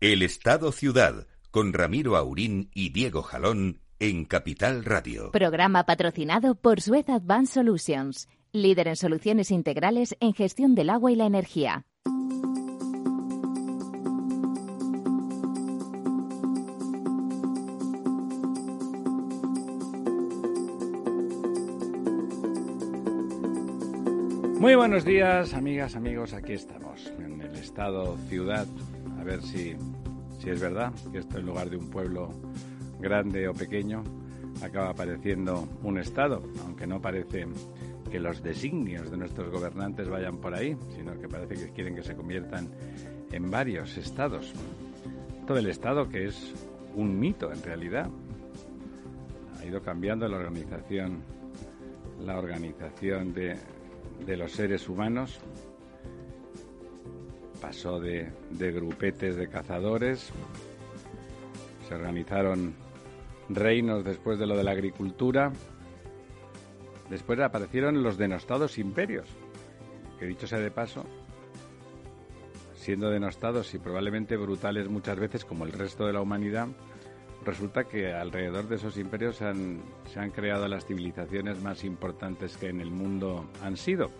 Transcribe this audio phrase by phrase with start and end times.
[0.00, 5.30] El Estado Ciudad, con Ramiro Aurín y Diego Jalón en Capital Radio.
[5.30, 11.16] Programa patrocinado por Suez Advanced Solutions, líder en soluciones integrales en gestión del agua y
[11.16, 11.86] la energía.
[24.60, 26.34] Muy buenos días, amigas, amigos.
[26.34, 28.66] Aquí estamos, en el estado ciudad.
[29.26, 29.74] Ver si,
[30.38, 32.30] si es verdad que esto en lugar de un pueblo
[33.00, 34.04] grande o pequeño
[34.62, 37.48] acaba apareciendo un estado, aunque no parece
[38.08, 42.04] que los designios de nuestros gobernantes vayan por ahí, sino que parece que quieren que
[42.04, 42.68] se conviertan
[43.32, 44.52] en varios estados.
[45.44, 46.54] Todo el estado que es
[46.94, 48.08] un mito en realidad.
[49.58, 51.20] Ha ido cambiando la organización
[52.24, 53.56] la organización de
[54.24, 55.38] de los seres humanos.
[57.60, 60.30] Pasó de, grupetes de cazadores,
[61.88, 62.74] se organizaron
[63.48, 65.52] reinos después de lo de la agricultura,
[67.08, 69.28] después aparecieron los denostados imperios,
[70.18, 71.04] que dicho sea de paso,
[72.74, 76.68] siendo denostados y probablemente brutales muchas veces como el resto de la humanidad,
[77.44, 82.80] resulta que alrededor de esos imperios se han creado las civilizaciones más importantes que en
[82.80, 84.10] el mundo han sido.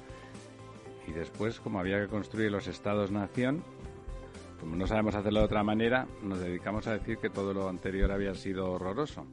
[1.06, 3.62] Y después, como había que construir los estados-nación,
[4.60, 8.10] como no sabemos hacerlo de otra manera, nos dedicamos a decir que todo lo anterior
[8.10, 9.26] había sido horroroso.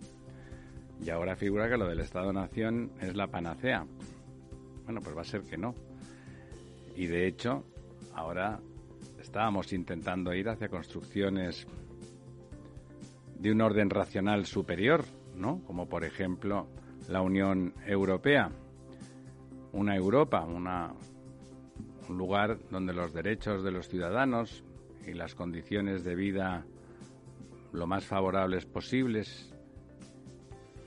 [1.04, 3.86] Y ahora figura que lo del Estado-Nación es la panacea.
[4.86, 5.74] Bueno, pues va a ser que no.
[6.96, 7.64] Y de hecho,
[8.14, 8.60] ahora
[9.20, 11.66] estábamos intentando ir hacia construcciones
[13.40, 15.62] de un orden racional superior, ¿no?
[15.66, 16.68] Como por ejemplo
[17.10, 18.50] la Unión Europea,
[19.72, 20.94] una Europa, una,
[22.10, 24.64] un lugar donde los derechos de los ciudadanos
[25.06, 26.66] y las condiciones de vida
[27.72, 29.54] lo más favorables posibles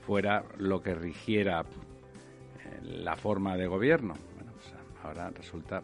[0.05, 4.13] fuera lo que rigiera eh, la forma de gobierno.
[4.35, 4.73] Bueno, pues
[5.03, 5.83] ahora resulta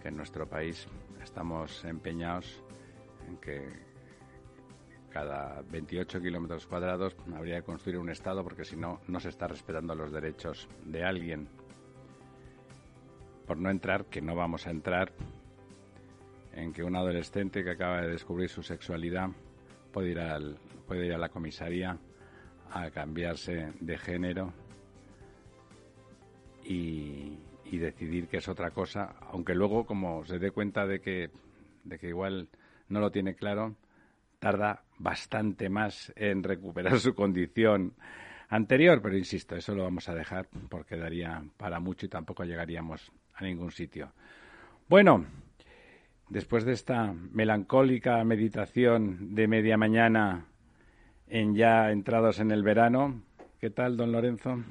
[0.00, 0.86] que en nuestro país
[1.22, 2.62] estamos empeñados
[3.28, 3.68] en que
[5.10, 9.46] cada 28 kilómetros cuadrados habría que construir un Estado porque si no, no se está
[9.46, 11.48] respetando los derechos de alguien.
[13.52, 15.12] Por no entrar, que no vamos a entrar,
[16.54, 19.28] en que un adolescente que acaba de descubrir su sexualidad
[19.92, 21.98] puede ir, al, puede ir a la comisaría
[22.70, 24.54] a cambiarse de género
[26.64, 27.36] y,
[27.72, 31.28] decidir que es otra cosa, aunque luego, como se dé cuenta de que,
[31.84, 32.48] de que igual
[32.88, 33.76] no lo tiene claro,
[34.38, 37.92] tarda bastante más en recuperar su condición
[38.48, 43.12] anterior, pero insisto, eso lo vamos a dejar porque daría para mucho y tampoco llegaríamos
[43.42, 44.12] ningún sitio.
[44.88, 45.26] Bueno,
[46.28, 50.46] después de esta melancólica meditación de media mañana
[51.28, 53.22] en ya entrados en el verano,
[53.60, 54.62] ¿qué tal, don Lorenzo?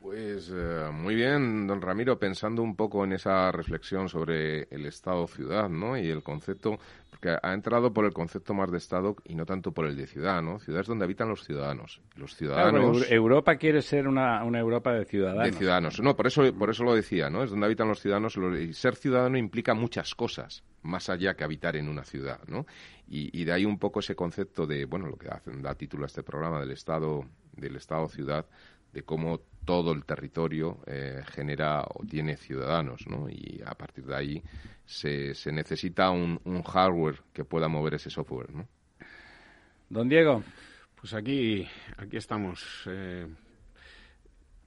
[0.00, 5.68] Pues eh, muy bien, don Ramiro, pensando un poco en esa reflexión sobre el Estado-ciudad,
[5.68, 5.98] ¿no?
[5.98, 6.78] Y el concepto,
[7.20, 10.06] porque ha entrado por el concepto más de Estado y no tanto por el de
[10.06, 10.58] ciudad, ¿no?
[10.58, 12.00] Ciudad es donde habitan los ciudadanos.
[12.16, 13.10] Los ciudadanos...
[13.10, 15.44] Europa quiere ser una, una, Europa de ciudadanos.
[15.44, 16.00] De ciudadanos.
[16.00, 17.42] No, por eso, por eso lo decía, ¿no?
[17.42, 18.38] Es donde habitan los ciudadanos.
[18.58, 22.64] Y ser ciudadano implica muchas cosas, más allá que habitar en una ciudad, ¿no?
[23.06, 26.06] Y, y de ahí un poco ese concepto de, bueno, lo que da título a
[26.06, 28.46] este programa del Estado, del Estado-ciudad,
[28.94, 33.28] de cómo todo el territorio eh, genera o tiene ciudadanos, ¿no?
[33.30, 34.42] Y a partir de ahí
[34.84, 38.66] se, se necesita un, hardware que pueda mover ese software, ¿no?
[39.88, 40.42] Don Diego.
[41.00, 42.82] Pues aquí, aquí estamos.
[42.86, 43.28] Eh,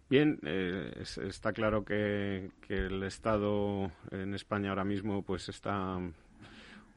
[0.10, 6.00] bien, eh, es, está claro que, que, el Estado en España ahora mismo pues está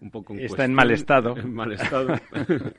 [0.00, 1.36] un poco en está en mal estado.
[1.36, 2.14] En mal estado.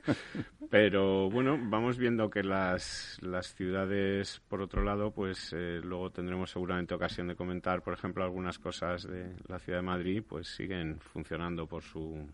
[0.70, 6.50] Pero bueno, vamos viendo que las, las ciudades, por otro lado, pues eh, luego tendremos
[6.50, 10.98] seguramente ocasión de comentar, por ejemplo, algunas cosas de la ciudad de Madrid, pues siguen
[11.00, 12.26] funcionando por su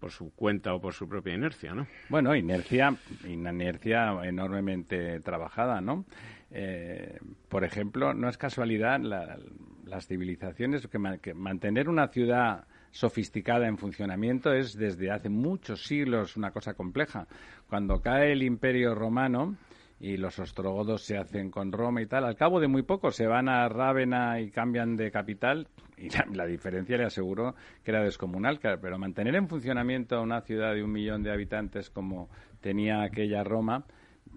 [0.00, 1.86] por su cuenta o por su propia inercia, ¿no?
[2.08, 2.96] Bueno, inercia,
[3.28, 6.06] inercia enormemente trabajada, ¿no?
[6.50, 7.18] Eh,
[7.50, 9.38] por ejemplo, no es casualidad la,
[9.84, 16.36] las civilizaciones que, que mantener una ciudad sofisticada en funcionamiento es desde hace muchos siglos
[16.36, 17.26] una cosa compleja.
[17.68, 19.56] Cuando cae el Imperio Romano
[20.00, 23.26] y los ostrogodos se hacen con Roma y tal, al cabo de muy poco se
[23.26, 27.54] van a Rávena y cambian de capital y la, diferencia le aseguro
[27.84, 32.30] que era descomunal, pero mantener en funcionamiento una ciudad de un millón de habitantes como
[32.60, 33.84] tenía aquella Roma,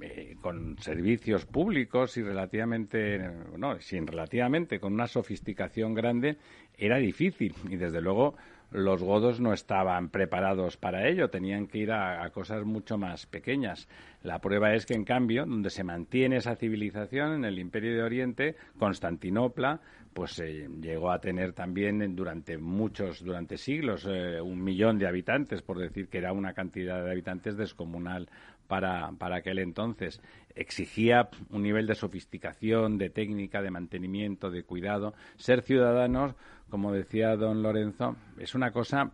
[0.01, 3.19] eh, con servicios públicos y relativamente,
[3.57, 6.37] no, sin relativamente, con una sofisticación grande,
[6.77, 7.53] era difícil.
[7.69, 8.35] Y desde luego
[8.73, 13.87] los godos no estaban preparados para ello, tenían que ir a, cosas mucho más pequeñas.
[14.23, 18.03] La prueba es que, en cambio, donde se mantiene esa civilización, en el Imperio de
[18.03, 19.79] Oriente, Constantinopla,
[20.13, 25.79] pues llegó a tener también durante muchos, durante siglos, eh, un millón de habitantes, por
[25.79, 28.29] decir que era una cantidad de habitantes descomunal
[28.67, 30.21] para, para aquel entonces.
[30.55, 35.13] Exigía un nivel de sofisticación, de técnica, de mantenimiento, de cuidado.
[35.35, 36.35] Ser ciudadanos
[36.73, 39.11] como decía don Lorenzo, es una cosa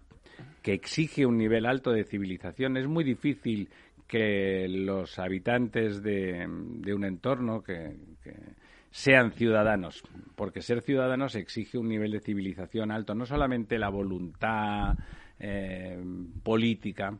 [0.62, 2.78] que exige un nivel alto de civilización.
[2.78, 3.68] Es muy difícil
[4.08, 7.98] que los habitantes de, un entorno que,
[8.92, 10.02] sean ciudadanos,
[10.38, 14.98] porque ser ciudadanos exige un nivel de civilización alto, no solamente la voluntad
[15.38, 16.02] eh,
[16.42, 17.20] política,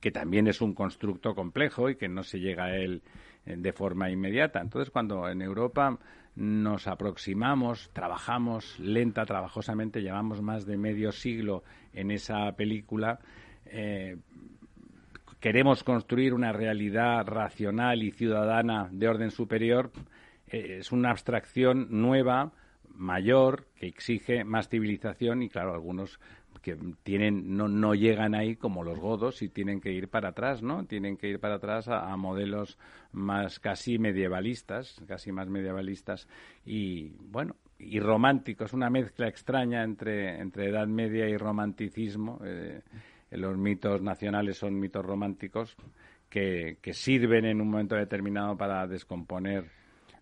[0.00, 3.02] que también es un constructo complejo y que no se llega a él
[3.44, 4.60] de forma inmediata.
[4.60, 5.98] Entonces, cuando en Europa
[6.36, 13.18] nos aproximamos, trabajamos lenta, trabajosamente, llevamos más de medio siglo en esa película.
[13.66, 14.16] Eh,
[15.40, 19.90] queremos construir una realidad racional y ciudadana de orden superior.
[20.46, 22.52] Eh, es una abstracción nueva,
[22.94, 26.20] mayor, que exige más civilización y, claro, algunos
[26.60, 30.62] que tienen no, no llegan ahí como los godos y tienen que ir para atrás,
[30.62, 30.84] ¿no?
[30.86, 32.78] Tienen que ir para atrás a, modelos
[33.12, 36.28] más casi medievalistas, casi más medievalistas
[36.64, 42.40] y bueno, y románticos, una mezcla extraña entre, entre Edad Media y romanticismo.
[42.44, 42.82] Eh,
[43.30, 45.76] los mitos nacionales son mitos románticos
[46.28, 49.70] que, que sirven en un momento determinado para descomponer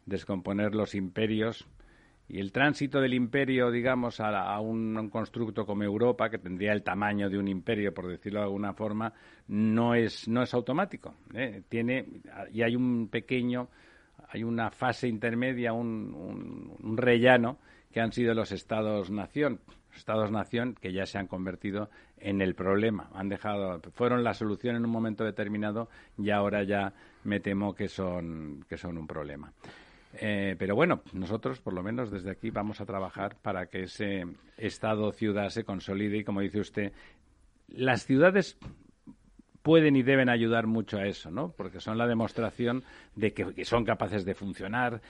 [0.06, 1.66] descomponer los imperios
[2.28, 7.30] y el tránsito del imperio, digamos, a, un, constructo como Europa, que tendría el tamaño
[7.30, 9.12] de un imperio, por decirlo de alguna forma,
[9.48, 11.14] no es, no es automático.
[11.34, 11.62] ¿eh?
[11.68, 12.04] Tiene,
[12.52, 13.68] y hay un pequeño,
[14.28, 17.58] hay una fase intermedia, un, un, rellano,
[17.92, 19.60] que han sido los estados-nación.
[19.94, 21.88] Estados-nación que ya se han convertido
[22.18, 23.08] en el problema.
[23.14, 25.88] Han dejado, fueron la solución en un momento determinado
[26.18, 26.92] y ahora ya
[27.24, 29.52] me temo que son, que son un problema.
[30.20, 34.24] Eh, pero bueno, nosotros por lo menos desde aquí vamos a trabajar para que ese
[34.56, 36.92] Estado-ciudad se consolide y como dice usted,
[37.68, 38.58] las ciudades
[39.66, 41.50] pueden y deben ayudar mucho a eso, ¿no?
[41.50, 42.84] Porque son la demostración
[43.16, 45.00] de que, son capaces de funcionar,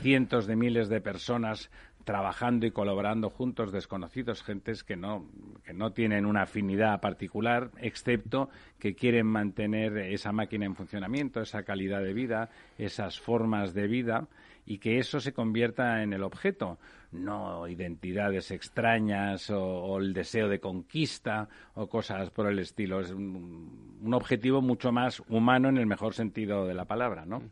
[0.00, 1.70] cientos de miles de personas
[2.04, 5.26] trabajando y colaborando juntos, desconocidos, gentes que no,
[5.64, 8.48] que no tienen una afinidad particular, excepto
[8.78, 12.48] que quieren mantener esa máquina en funcionamiento, esa calidad de vida,
[12.78, 14.28] esas formas de vida
[14.66, 16.78] y que eso se convierta en el objeto,
[17.12, 23.00] no identidades extrañas o, el deseo de conquista o cosas por el estilo.
[23.00, 27.42] Es un, objetivo mucho más humano en el mejor sentido de la palabra, ¿no?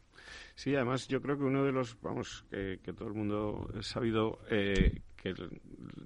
[0.56, 4.38] Sí, además yo creo que uno de los, vamos, que, todo el mundo ha sabido
[4.50, 5.34] eh, que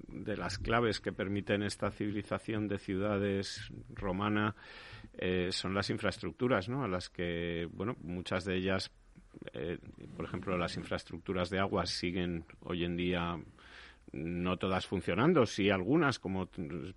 [0.07, 4.55] de las claves que permiten esta civilización de ciudades romana
[5.17, 6.83] eh, son las infraestructuras, ¿no?
[6.83, 8.91] A las que, bueno, muchas de ellas
[9.53, 9.77] eh,
[10.15, 13.39] por ejemplo, las infraestructuras de agua siguen hoy en día
[14.11, 16.49] no todas funcionando, sí algunas como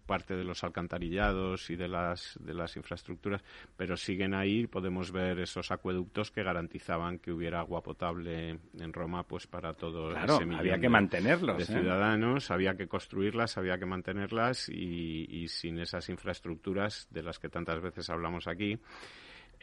[0.06, 3.42] parte de los alcantarillados y de las de las infraestructuras,
[3.76, 4.66] pero siguen ahí.
[4.66, 10.10] Podemos ver esos acueductos que garantizaban que hubiera agua potable en Roma, pues para todo
[10.10, 11.66] claro, había que mantenerlos, de, ¿eh?
[11.66, 17.48] ciudadanos, había que construirlas, había que mantenerlas y, y sin esas infraestructuras de las que
[17.48, 18.78] tantas veces hablamos aquí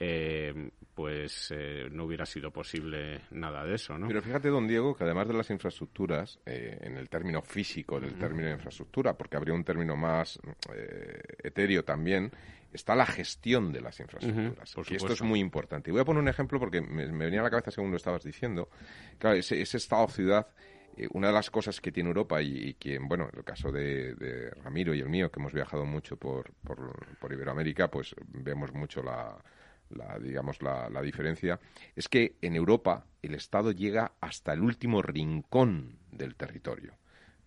[0.02, 0.54] eh,
[0.96, 4.08] pues eh, no hubiera sido posible nada de eso, ¿no?
[4.08, 8.14] Pero fíjate, don Diego, que además de las infraestructuras, eh, en el término físico del
[8.18, 10.40] término de infraestructura, porque habría un término más
[11.44, 12.32] etéreo también,
[12.72, 14.74] está la gestión de las infraestructuras.
[14.90, 15.90] y esto es muy importante.
[15.90, 18.24] Y voy a poner un ejemplo porque me, venía a la cabeza según lo estabas
[18.24, 18.70] diciendo.
[19.18, 20.48] Claro, ese, estado-ciudad
[21.12, 24.94] una de las cosas que tiene Europa y, que, bueno, en el caso de, Ramiro
[24.94, 29.38] y el mío, que hemos viajado mucho por, por Iberoamérica, pues vemos mucho la,
[29.90, 31.60] la, digamos, la, la diferencia,
[31.96, 36.94] es que en Europa el Estado llega hasta el último rincón del territorio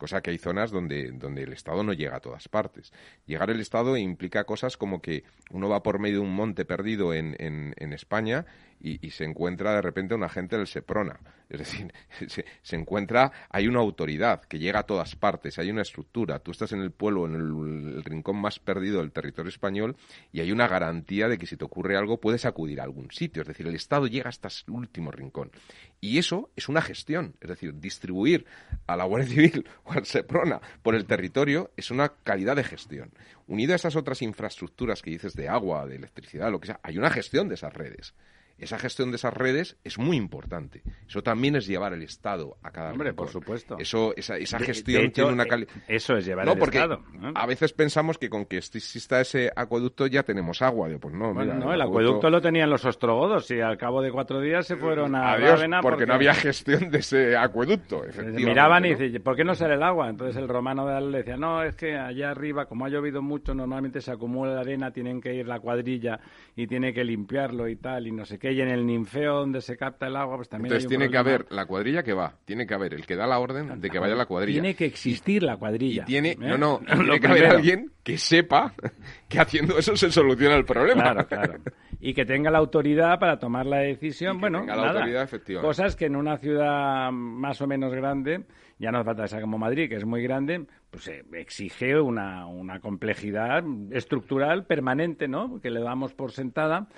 [0.02, 2.92] cosa que hay zonas donde, donde el Estado no llega a todas partes.
[3.24, 5.22] Llegar el Estado implica cosas como que
[5.52, 8.44] uno va por medio de un monte perdido en, en, en España
[8.82, 11.20] y, se encuentra de repente un agente del SEPRONA.
[11.48, 11.92] Es decir,
[12.62, 16.40] se, encuentra, hay una autoridad que llega a todas partes, hay una estructura.
[16.40, 19.96] Tú estás en el pueblo, en el, rincón más perdido del territorio español
[20.32, 23.42] y hay una garantía de que si te ocurre algo puedes acudir a algún sitio.
[23.42, 25.52] Es decir, el Estado llega hasta el último rincón.
[26.00, 27.36] Y eso es una gestión.
[27.40, 28.46] Es decir, distribuir
[28.88, 33.12] a la Guardia Civil o al SEPRONA por el territorio es una calidad de gestión.
[33.46, 36.98] Unido a esas otras infraestructuras que dices de agua, de electricidad, lo que sea, hay
[36.98, 38.14] una gestión de esas redes
[38.58, 40.82] esa gestión de esas redes es muy importante.
[41.06, 43.76] Eso también es llevar el Estado a cada Hombre, por supuesto.
[43.78, 45.70] Eso, esa, esa gestión tiene una calidad.
[45.88, 47.02] Eh, eso es llevar no, el porque Estado.
[47.34, 50.88] A veces pensamos que con que exista ese acueducto ya tenemos agua.
[51.00, 52.30] Pues no, bueno, mira, no, el acueducto...
[52.30, 55.80] lo tenían los ostrogodos y al cabo de cuatro días se fueron a Adiós, Rávena
[55.80, 58.04] porque, no había gestión de ese acueducto.
[58.04, 58.98] Efectivamente, Miraban y ¿no?
[58.98, 60.08] dicen, ¿por qué no sale el agua?
[60.08, 63.22] Entonces el romano de Al le decía, no, es que allá arriba, como ha llovido
[63.22, 66.20] mucho, normalmente se acumula la arena, tienen que ir la cuadrilla
[66.56, 68.52] y tiene que limpiarlo y tal, y no sé qué.
[68.52, 71.10] Y en el ninfeo donde se capta el agua, pues también Entonces hay un tiene
[71.10, 73.88] que haber la cuadrilla que va, tiene que haber el que da la orden de
[73.88, 74.60] que vaya la cuadrilla.
[74.60, 76.04] Tiene que existir la Y cuadrilla.
[76.04, 76.36] tiene, ¿eh?
[76.38, 78.74] no, no, tiene que haber alguien que sepa
[79.28, 81.02] que haciendo eso se soluciona el problema.
[81.02, 81.54] Claro, claro.
[82.00, 84.32] Y que tenga la autoridad para tomar la decisión.
[84.32, 84.98] Y que bueno, tenga la nada.
[85.00, 85.68] autoridad, efectivamente.
[85.68, 88.44] Cosas que en una ciudad más o menos grande,
[88.78, 92.00] ya no hace falta que sea como Madrid, que es muy grande, pues eh, exige
[92.00, 95.60] una, una complejidad estructural permanente, ¿no?
[95.60, 96.88] Que le damos por sentada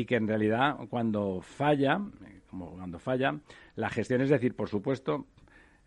[0.00, 2.00] y que en realidad cuando falla,
[2.50, 3.38] como cuando falla,
[3.76, 5.26] la gestión es decir, por supuesto,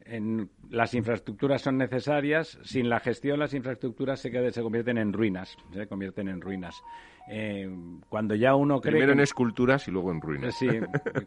[0.01, 2.57] en- las infraestructuras son necesarias.
[2.63, 5.57] Sin la gestión, las infraestructuras se, convierten en ruinas.
[5.73, 6.81] Se convierten en ruinas.
[7.29, 7.69] Eh,
[8.07, 10.55] cuando ya uno cree Primero que- en esculturas y luego en ruinas.
[10.55, 10.69] Sí,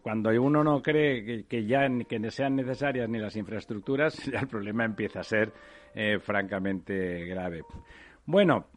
[0.00, 4.48] cuando uno no cree que, que ya que sean necesarias ni las infraestructuras, ya el
[4.48, 5.52] problema empieza a ser
[5.94, 7.60] eh, francamente grave.
[8.24, 8.68] Bueno,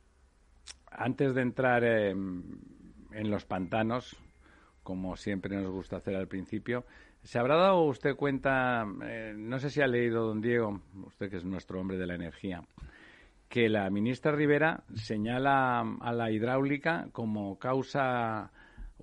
[0.92, 2.14] antes de entrar eh,
[3.16, 4.16] en los pantanos,
[4.84, 6.86] como siempre nos gusta hacer al principio,
[7.24, 11.38] ¿se habrá dado usted cuenta, eh, no sé si ha leído don Diego, usted que
[11.38, 12.64] es nuestro hombre de la energía,
[13.48, 18.52] que la ministra Rivera señala a la hidráulica como causa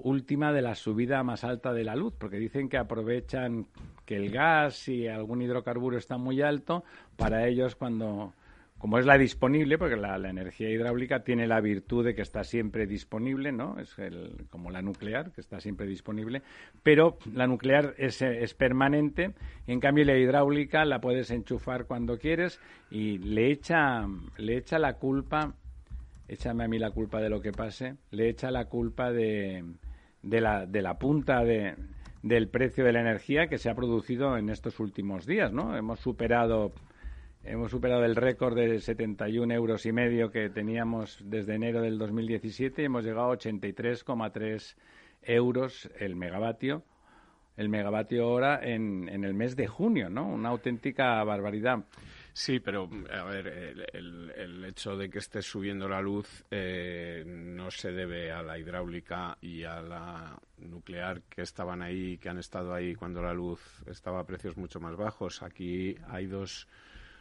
[0.02, 3.66] última de la subida más alta de la luz, porque dicen que aprovechan
[4.04, 6.84] que el gas y algún hidrocarburo está muy alto
[7.16, 8.34] para ellos cuando
[8.80, 12.86] como es la disponible, porque la, energía hidráulica tiene la virtud de que está siempre
[12.86, 13.78] disponible, ¿no?
[13.78, 16.40] Es el- como la nuclear, que está siempre disponible,
[16.82, 19.34] pero la nuclear es, es permanente,
[19.66, 22.58] en cambio la hidráulica la puedes enchufar cuando quieres
[22.90, 24.06] y le echa,
[24.38, 25.52] le echa la culpa,
[26.26, 29.62] échame a mí la culpa de lo que pase, le echa la culpa de,
[30.22, 31.74] de, la, de la punta de,
[32.22, 35.76] del precio de la energía que se ha producido en estos últimos días, ¿no?
[35.76, 36.72] Hemos superado
[37.42, 42.82] Hemos superado el récord de 71 euros y medio que teníamos desde enero del 2017
[42.82, 44.76] y hemos llegado a 83,3
[45.22, 46.84] euros el megavatio,
[47.56, 50.28] el megavatio hora en, en el mes de junio, ¿no?
[50.28, 51.84] Una auténtica barbaridad.
[52.34, 53.46] Sí, pero a ver,
[53.94, 58.56] el, el- hecho de que esté subiendo la luz eh, no se debe a la
[58.58, 63.60] hidráulica y a la nuclear que estaban ahí, que han estado ahí cuando la luz
[63.88, 65.42] estaba a precios mucho más bajos.
[65.42, 66.68] Aquí hay dos.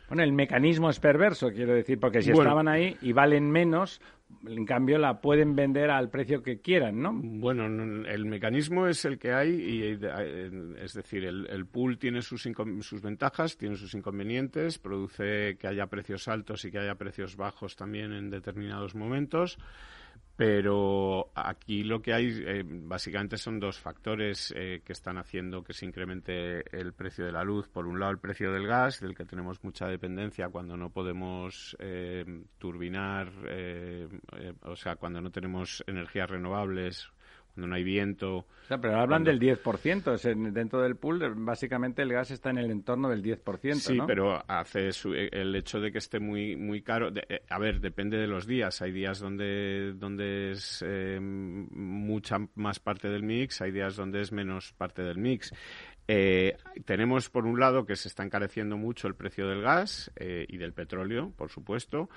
[0.09, 2.49] Bueno, el mecanismo es perverso, quiero decir, porque si Bueno.
[2.49, 4.01] estaban ahí y valen menos,
[4.45, 7.11] en cambio la pueden vender al precio que quieran, ¿no?
[7.13, 7.65] Bueno,
[8.07, 12.47] el mecanismo es el que hay y eh, es decir, el, el pool tiene sus,
[12.81, 17.75] sus ventajas, tiene sus inconvenientes, produce que haya precios altos y que haya precios bajos
[17.75, 19.57] también en determinados momentos.
[20.39, 25.73] Pero aquí lo que hay eh, básicamente son dos factores eh, que están haciendo que
[25.73, 27.67] se incremente el precio de la luz.
[27.67, 31.75] Por un lado, el precio del gas, del que tenemos mucha dependencia cuando no podemos
[31.79, 32.23] eh,
[32.57, 37.11] turbinar, eh, eh, o sea, cuando no tenemos energías renovables,
[37.59, 38.37] cuando no hay viento.
[38.37, 42.31] O sea, pero hablan Cuando- del 10%, es en- dentro del pool básicamente el gas
[42.31, 44.05] está en el entorno del 10%, Sí, ¿no?
[44.07, 47.11] pero hace su- el hecho de que esté muy muy caro.
[47.11, 48.81] de- eh, a ver, depende de los días.
[48.81, 54.31] Hay días donde donde es eh, mucha más parte del mix, hay días donde es
[54.31, 55.51] menos parte del mix.
[56.07, 60.45] Eh, tenemos por un lado que se está encareciendo mucho el precio del gas eh,
[60.47, 62.09] y del petróleo, por supuesto,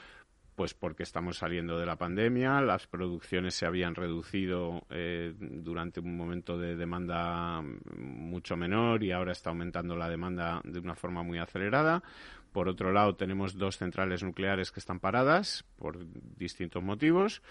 [0.55, 6.17] pues porque estamos saliendo de la pandemia, las producciones se habían reducido eh, durante un
[6.17, 7.63] momento de demanda
[7.97, 12.03] mucho menor y ahora está aumentando la demanda de una forma muy acelerada.
[12.53, 15.99] Por otro lado, tenemos dos centrales nucleares que están paradas por
[16.37, 17.43] distintos motivos.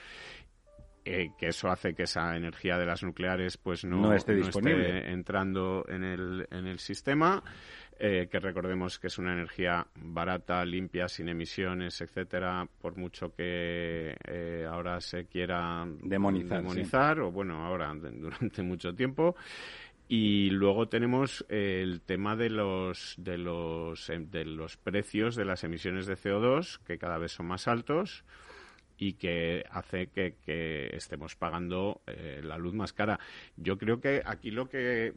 [1.04, 4.46] eh, que eso hace que esa energía de las nucleares pues no, No esté no
[4.46, 5.12] disponible.
[5.12, 7.42] entrando en el, en el sistema
[8.04, 14.16] eh, que recordemos que es una energía barata, limpia, sin emisiones, etcétera, por mucho que
[14.28, 19.36] eh, ahora se quiera Demonizar, demonizar, o bueno, ahora durante mucho tiempo.
[20.08, 25.46] Y luego tenemos eh, el tema de los de los em, de los precios de
[25.46, 28.26] las emisiones de CO2 que cada vez son más altos
[29.02, 33.20] y que hace que, que estemos pagando eh, la luz más cara.
[33.58, 35.12] Yo creo que aquí lo que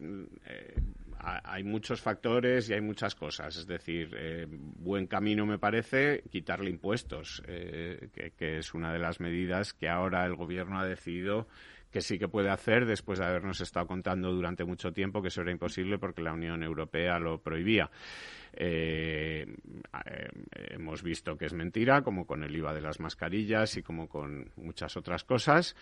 [0.46, 0.74] eh,
[1.18, 3.56] hay muchos factores y hay muchas cosas.
[3.56, 9.72] Es decir, buen camino me parece quitarle impuestos, que, que es una de las medidas
[9.72, 11.46] que ahora el Gobierno ha decidido
[11.94, 15.42] que sí que puede hacer después de habernos estado contando durante mucho tiempo que eso
[15.42, 17.88] era imposible porque la Unión Europea lo prohibía.
[18.52, 20.28] Eh, eh,
[20.70, 24.50] hemos visto que es mentira, como con el IVA de las mascarillas y como con
[24.56, 25.76] muchas otras cosas.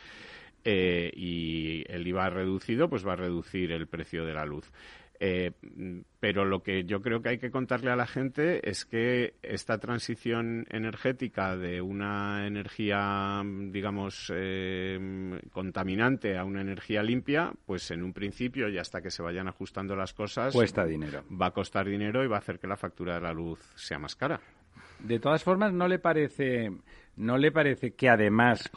[0.65, 4.71] Eh, y el IVA reducido, pues va a reducir el precio de la luz.
[5.25, 5.53] Eh,
[6.19, 9.79] pero lo que yo creo que hay que contarle a la gente es que esta
[9.79, 18.13] transición energética de una energía, digamos, eh, contaminante a una energía limpia, pues en un
[18.13, 21.23] principio y hasta que se vayan ajustando las cosas, cuesta dinero.
[21.31, 24.01] Va a costar dinero y va a hacer que la factura de la luz sea
[24.01, 24.41] más cara.
[24.99, 26.73] De todas formas, no le parece,
[27.15, 28.69] no le parece que además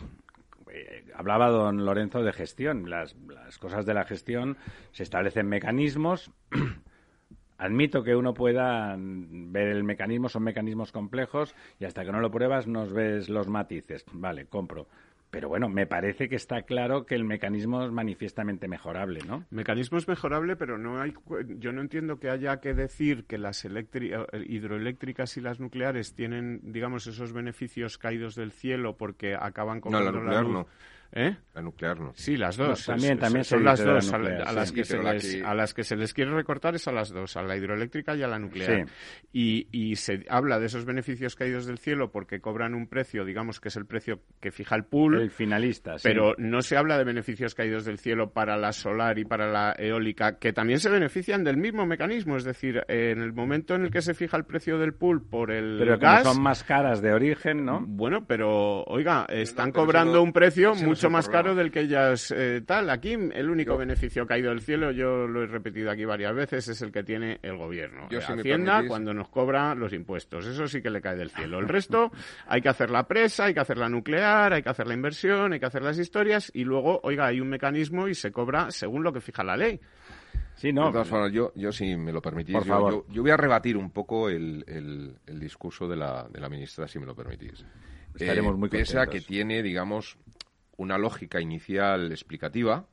[1.17, 2.89] hablaba don Lorenzo de gestión.
[2.89, 4.57] Las, las cosas de la gestión
[4.91, 6.31] se establecen mecanismos.
[7.57, 12.29] Admito que uno pueda ver el mecanismo, son mecanismos complejos y hasta que no lo
[12.29, 14.05] pruebas nos ves los matices.
[14.11, 14.87] Vale, compro.
[15.35, 19.43] Pero bueno, me parece que está claro que el mecanismo es manifiestamente mejorable, ¿no?
[19.49, 21.13] Mecanismo es mejorable, pero no hay,
[21.57, 23.69] yo no entiendo que haya que decir que las eh,
[24.47, 29.99] hidroeléctricas y las nucleares tienen, digamos, esos beneficios caídos del cielo porque acaban con no,
[29.99, 30.67] la nuclear No.
[31.17, 31.33] ¿Eh?
[31.53, 32.11] La nuclear no.
[32.13, 32.85] Sí, las dos.
[32.85, 34.11] también, también son las dos.
[34.11, 34.17] a,
[34.51, 37.37] las que se les, a las que se les quiere recortar es a las dos,
[37.37, 38.85] a la hidroeléctrica y a la nuclear.
[39.31, 43.61] Y, y se habla de esos beneficios caídos del cielo porque cobran un precio, digamos
[43.61, 45.21] que es el precio que fija el pool.
[45.21, 49.23] El finalista, Pero no se habla de beneficios caídos del cielo para la solar y
[49.23, 52.35] para la eólica, que también se benefician del mismo mecanismo.
[52.35, 55.51] Es decir, en el momento en el que se fija el precio del pool por
[55.51, 56.23] el pero gas.
[56.23, 57.85] son más caras de origen, ¿no?
[57.87, 62.89] Bueno, pero, oiga, están cobrando un precio mucho más caro del que ellas eh, tal.
[62.89, 66.81] Aquí el único beneficio caído del cielo, yo lo he repetido aquí varias veces, es
[66.81, 68.07] el que tiene el gobierno.
[68.09, 70.45] Yo, Hacienda cuando nos cobra los impuestos.
[70.45, 71.59] Eso sí que le cae del cielo.
[71.59, 72.11] El resto
[72.47, 75.53] hay que hacer la presa, hay que hacer la nuclear, hay que hacer la inversión,
[75.53, 79.03] hay que hacer las historias y luego, oiga, hay un mecanismo y se cobra según
[79.03, 79.79] lo que fija la ley.
[80.55, 80.85] Sí, no.
[80.85, 83.91] De todas formas, yo, yo si me lo permitís, yo, yo, voy a rebatir un
[83.91, 87.65] poco el, el, discurso de la, de la ministra, si me lo permitís.
[88.13, 88.93] Estaremos muy contentos.
[88.93, 90.17] Pese a que tiene, digamos,
[90.77, 92.85] una lógica inicial explicativa,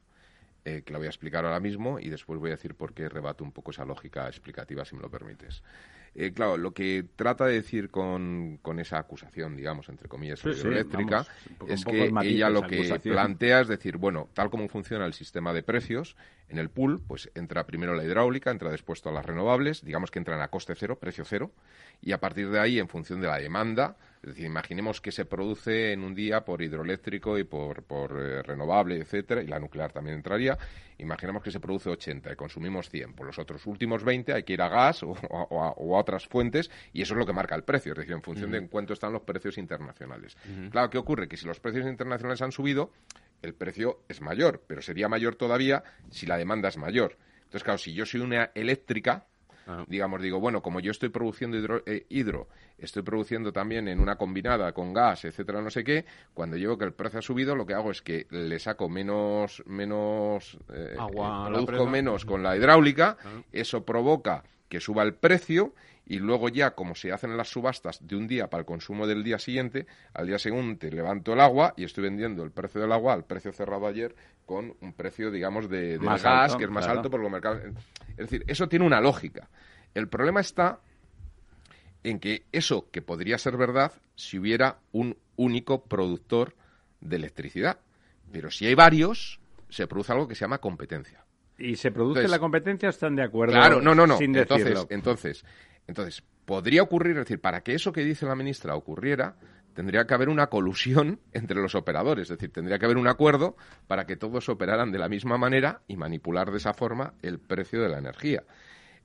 [0.64, 3.08] eh, que la voy a explicar ahora mismo, y después voy a decir por qué
[3.08, 5.62] rebato un poco esa lógica explicativa, si me lo permites.
[6.14, 11.26] Eh, claro, lo que trata de decir con, con esa acusación, digamos, entre comillas, hidroeléctrica,
[11.66, 15.62] es que ella lo que plantea es decir, bueno, tal como funciona el sistema de
[15.62, 16.16] precios,
[16.49, 20.18] en el pool, pues entra primero la hidráulica, entra después todas las renovables, digamos que
[20.18, 21.50] entran a coste cero, precio cero,
[22.02, 25.25] y a partir de ahí, en función de la demanda, es decir, imaginemos que se
[25.25, 29.93] produce en un día por hidroeléctrico y por, por eh, renovable, etcétera, y la nuclear
[29.93, 30.56] también entraría,
[30.99, 34.52] imaginemos que se produce 80 y consumimos 100, por los otros últimos 20 hay que
[34.52, 35.17] ir a gas o,
[35.61, 38.52] a, otras fuentes, y eso es lo que marca el precio, es decir, en función
[38.52, 40.37] de en cuánto están los precios internacionales.
[40.71, 41.26] Claro, ¿qué ocurre?
[41.26, 42.93] Que si los precios internacionales han subido,
[43.43, 47.17] el precio es mayor, pero sería mayor todavía si la demanda es mayor.
[47.52, 49.26] Entonces, claro, si yo soy una eléctrica,
[49.87, 54.73] digamos, digo, bueno, como yo estoy produciendo eh, hidro, estoy produciendo también en una combinada
[54.73, 56.04] con gas, etcétera, no sé qué,
[56.35, 59.63] cuando llevo que el precio ha subido, lo que hago es que le saco menos,
[59.67, 63.17] menos, eh, Agua, produzco menos con la hidráulica,
[63.52, 65.75] eso provoca que suba el precio
[66.06, 69.23] y luego ya, como se hacen las subastas de un día para el consumo del
[69.23, 73.13] día siguiente, al día siguiente levanto el agua y estoy vendiendo el precio del agua
[73.13, 74.15] al precio cerrado ayer
[74.47, 77.61] con un precio, digamos, de, gas, que es más alto por los mercados.
[78.13, 79.50] Es decir, eso tiene una lógica.
[79.93, 80.80] El problema está
[82.02, 86.56] en que eso que podría ser verdad si hubiera un único productor
[87.02, 87.76] de electricidad.
[88.32, 91.22] Pero si hay varios, se produce algo que se llama competencia.
[91.62, 93.54] ¿Y se produce la competencia están de acuerdo?
[93.54, 94.18] Claro, no, no, no.
[94.20, 95.44] entonces, entonces,
[95.86, 99.36] entonces, podría ocurrir, es decir, para que eso que dice la ministra ocurriera,
[99.75, 103.56] tendría que haber una colusión entre los operadores, es decir, tendría que haber un acuerdo
[103.86, 107.80] para que todos operaran de la misma manera y manipular de esa forma el precio
[107.80, 108.42] de la energía.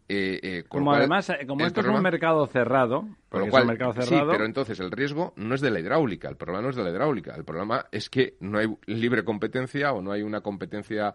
[0.10, 4.46] Eh, eh, como además, eh, como esto es un mercado cerrado, lo cual, sí, pero
[4.46, 7.36] entonces el riesgo no es de la hidráulica, el problema no es de la hidráulica,
[7.36, 11.14] el problema es que no hay libre competencia o no hay una competencia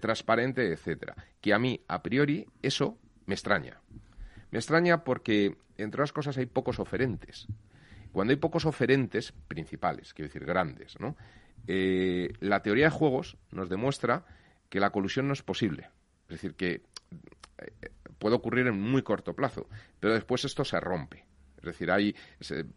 [0.00, 1.14] transparente, etcétera.
[1.40, 3.80] Que a mí, a priori, eso me extraña.
[4.50, 7.46] Me extraña porque, entre otras cosas, hay pocos oferentes.
[8.12, 11.16] Cuando hay pocos oferentes principales, quiero decir grandes, ¿no?
[11.66, 14.26] La teoría de juegos nos demuestra
[14.68, 15.88] que la colusión no es posible.
[16.28, 16.82] Es decir, que
[18.18, 19.68] puede ocurrir en muy corto plazo,
[20.00, 21.24] pero después esto se rompe.
[21.58, 22.14] Es decir, hay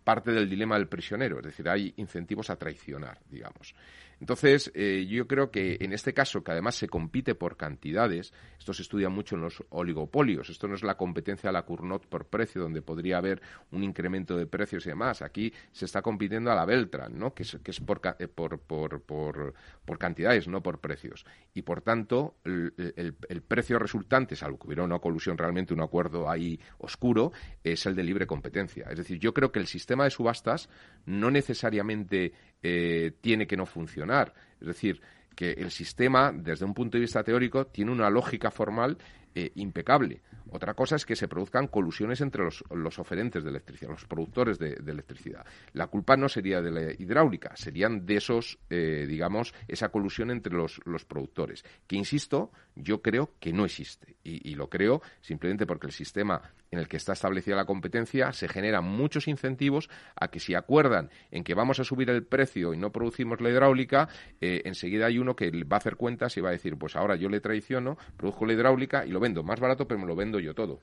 [0.04, 3.76] parte del dilema del prisionero, es decir, hay incentivos a traicionar, digamos.
[4.20, 8.74] Entonces, eh, yo creo que en este caso, que además se compite por cantidades, esto
[8.74, 12.26] se estudia mucho en los oligopolios, esto no es la competencia de la Cournot por
[12.26, 15.22] precio, donde podría haber un incremento de precios y demás.
[15.22, 17.34] Aquí se está compitiendo a la Beltran, ¿no?
[17.34, 21.26] que es, que es por, eh, por, por, por, cantidades, no por precios.
[21.54, 26.30] Y por tanto, el, el, precio resultante, salvo que hubiera una colusión realmente, un acuerdo
[26.30, 27.32] ahí oscuro,
[27.64, 28.88] es el de libre competencia.
[28.90, 30.70] Es decir, yo creo que el sistema de subastas
[31.06, 34.34] no necesariamente eh, tiene que no funcionar.
[34.60, 35.02] Es decir,
[35.36, 38.98] que el sistema, desde un punto de vista teórico, tiene una lógica formal
[39.34, 40.22] eh, impecable.
[40.52, 44.74] Otra cosa es que se produzcan colusiones entre los, oferentes de electricidad, los productores de,
[44.74, 45.46] electricidad.
[45.74, 50.54] La culpa no sería de la hidráulica, serían de esos, eh, digamos, esa colusión entre
[50.54, 54.16] los, productores, que, insisto, yo creo que no existe.
[54.24, 58.48] Y, lo creo simplemente porque el sistema en el que está establecida la competencia se
[58.48, 62.78] generan muchos incentivos a que si acuerdan en que vamos a subir el precio y
[62.78, 64.10] no producimos la hidráulica,
[64.42, 67.16] eh, enseguida hay uno que va a hacer cuentas y va a decir, pues ahora
[67.16, 70.39] yo le traiciono, produzco la hidráulica y lo vendo más barato, pero me lo vendo
[70.40, 70.80] yo todo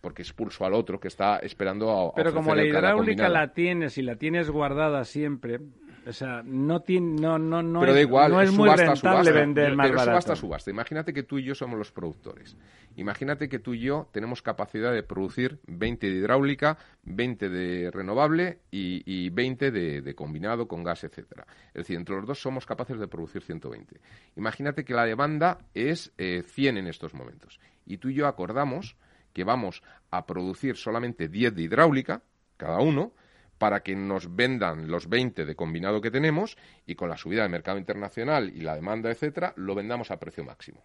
[0.00, 2.14] porque expulso al otro que está esperando a.
[2.14, 5.60] Pero como la hidráulica la tienes y la tienes guardada siempre,
[6.06, 9.76] o sea, no tiene, no, no, no, pero da igual, no es muy rentable vender
[9.76, 10.12] más pero barato.
[10.12, 10.70] subasta, subasta.
[10.70, 12.56] Imagínate que tú y yo somos los productores.
[12.96, 18.60] Imagínate que tú y yo tenemos capacidad de producir 20 de hidráulica, 20 de renovable
[18.70, 21.46] y, y 20 de, combinado con gas, etcétera.
[21.68, 24.00] Es decir, entre los dos somos capaces de producir 120.
[24.36, 27.60] Imagínate que la demanda es 100 eh, en estos momentos.
[27.86, 28.96] Y tú y yo acordamos
[29.32, 32.22] que vamos a producir solamente 10 de hidráulica,
[32.56, 33.12] cada uno,
[33.60, 37.50] para que nos vendan los 20 de combinado que tenemos y con la subida del
[37.50, 40.82] mercado internacional y la demanda, etcétera, lo vendamos a precio máximo.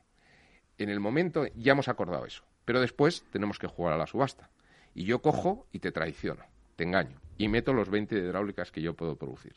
[0.77, 4.49] En el momento ya hemos acordado eso, pero después tenemos que jugar a la subasta.
[4.93, 6.43] Y yo cojo y te traiciono,
[6.75, 9.53] te engaño y meto los 20 de hidráulicas que yo puedo producir.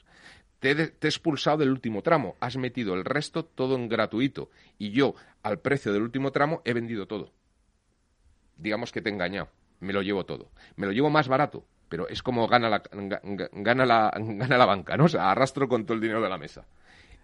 [0.60, 4.92] Te, te, he expulsado del último tramo, has metido el resto todo en gratuito y
[4.92, 7.32] yo al precio del último tramo he vendido todo.
[8.56, 9.48] Digamos que te he engañado,
[9.80, 10.52] me lo llevo todo.
[10.76, 12.82] Me lo llevo más barato, pero es como gana la,
[13.52, 15.04] gana la, gana la banca, ¿no?
[15.04, 16.66] O sea, arrastro con todo el dinero de la mesa.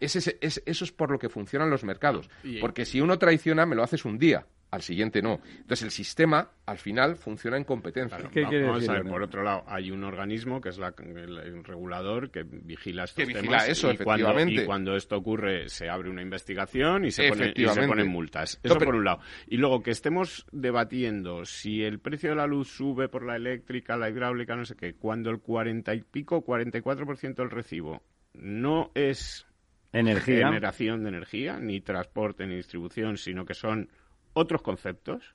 [0.00, 2.28] Es, es, eso es por lo que funcionan los mercados.
[2.60, 4.44] Porque si uno traiciona, me lo haces un día
[4.74, 5.40] al siguiente no.
[5.58, 8.18] Entonces el sistema al final funciona en competencia.
[8.18, 13.04] vamos a ver, por otro lado, hay un organismo que es el, regulador que vigila
[13.04, 14.34] estos que vigila eso, y efectivamente.
[14.34, 18.08] Cuando, y cuando esto ocurre se abre una investigación y se, pone, y se ponen
[18.08, 18.58] multas.
[18.62, 19.20] Eso por un lado.
[19.46, 23.96] Y luego que estemos debatiendo si el precio de la luz sube por la eléctrica,
[23.96, 28.02] la hidráulica, no sé qué, cuando el cuarenta y pico, 44% del recibo
[28.34, 29.46] no es
[29.92, 30.48] energía.
[30.48, 33.88] generación de energía, ni transporte, ni distribución, sino que son
[34.34, 35.34] otros conceptos.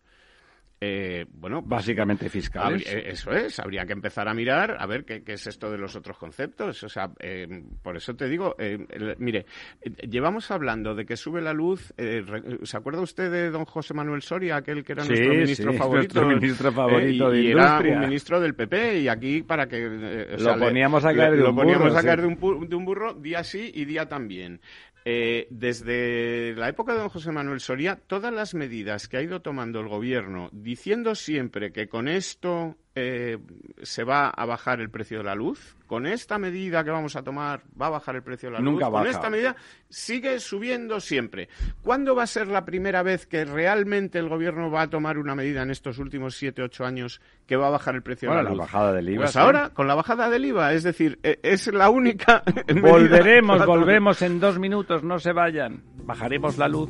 [0.82, 2.90] Eh, bueno, pues, básicamente fiscales.
[2.90, 5.94] Eh, eso es, habría que empezar a mirar a ver qué, es esto de los
[5.98, 6.82] otros conceptos.
[6.84, 7.48] O sea, eh,
[7.84, 8.56] por eso te digo,
[9.18, 9.46] mire,
[10.10, 11.94] llevamos hablando de que sube la luz.
[12.64, 16.22] ¿Se acuerda usted de don José Manuel Soria, aquel que era nuestro ministro favorito?
[16.22, 19.82] Nuestro ministro favorito de y era un ministro del PP y aquí para que
[20.40, 23.14] lo poníamos a caer de un lo poníamos a caer de un, de un burro
[23.16, 24.62] día sí y día también.
[25.06, 29.42] Eh, desde la época de don José Manuel Soria, todas las medidas que ha ido
[29.42, 33.38] tomando el gobierno, diciendo siempre que con esto eh,
[33.82, 35.76] se va a bajar el precio de la luz.
[35.88, 38.90] Con esta medida que vamos a tomar va a bajar el precio de la Nunca
[38.90, 39.00] luz.
[39.00, 39.56] Con esta medida
[39.90, 41.50] sigue subiendo siempre.
[41.82, 45.34] ¿Cuándo va a ser la primera vez que realmente el gobierno va a tomar una
[45.34, 48.44] medida en estos últimos siete, ocho años que va a bajar el precio de la,
[48.44, 48.52] luz?
[48.52, 49.24] la bajada del IVA.
[49.24, 52.44] Pues ahora, con la bajada del IVA, es decir, e, es la única.
[52.82, 55.82] Volveremos, volvemos en dos minutos, no se vayan.
[56.04, 56.90] Bajaremos la luz.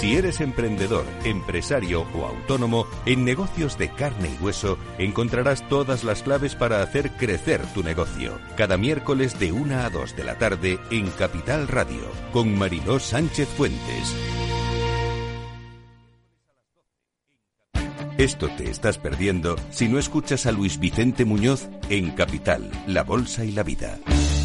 [0.00, 6.22] Si eres emprendedor, empresario o autónomo, en negocios de carne y hueso encontrarás todas las
[6.22, 8.38] claves para hacer crecer tu negocio.
[8.56, 12.02] Cada miércoles de 1 a 2 de la tarde en Capital Radio,
[12.32, 14.14] con Mariló Sánchez Fuentes.
[18.18, 23.44] Esto te estás perdiendo si no escuchas a Luis Vicente Muñoz en Capital, La Bolsa
[23.44, 23.98] y la Vida.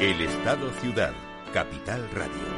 [0.00, 1.12] El Estado Ciudad,
[1.52, 2.48] Capital Radio.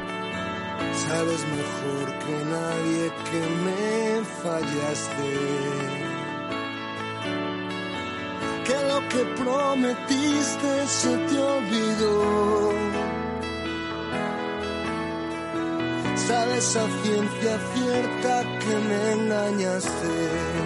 [0.93, 5.31] Sabes mejor que nadie que me fallaste.
[8.63, 12.71] Que lo que prometiste se te olvidó.
[16.15, 20.62] Sabes a ciencia cierta que me engañaste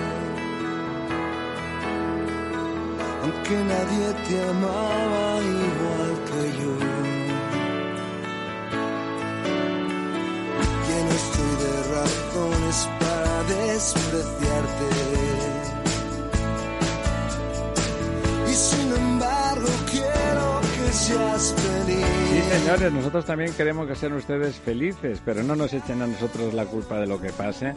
[3.27, 6.73] aunque nadie te amaba igual que yo.
[10.87, 15.36] Lleno estoy de razones para despreciarte.
[22.49, 26.65] Señores, nosotros también queremos que sean ustedes felices, pero no nos echen a nosotros la
[26.65, 27.73] culpa de lo que pase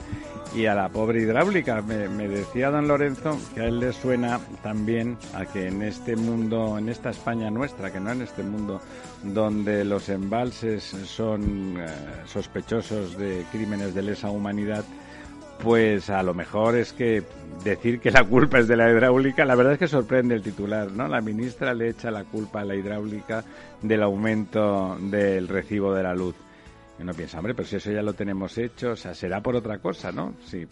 [0.55, 1.83] y a la pobre hidráulica.
[1.83, 6.79] Me, decía don Lorenzo que a él le suena también a que en este mundo,
[6.79, 8.81] en esta España nuestra, que no en este mundo
[9.23, 11.87] donde los embalses son eh,
[12.27, 14.85] sospechosos de crímenes de lesa humanidad,
[15.63, 17.23] pues a lo mejor es que
[17.65, 20.91] decir que la culpa es de la hidráulica, la verdad es que sorprende el titular,
[20.91, 21.09] ¿no?
[21.09, 23.45] La ministra le echa la culpa a la hidráulica
[23.83, 26.35] del aumento del recibo de la luz.
[26.99, 29.57] Y uno piensa, hombre, pero si eso ya lo tenemos hecho, o sea, será por
[29.57, 30.35] otra cosa, ¿no?
[30.47, 30.67] Sí.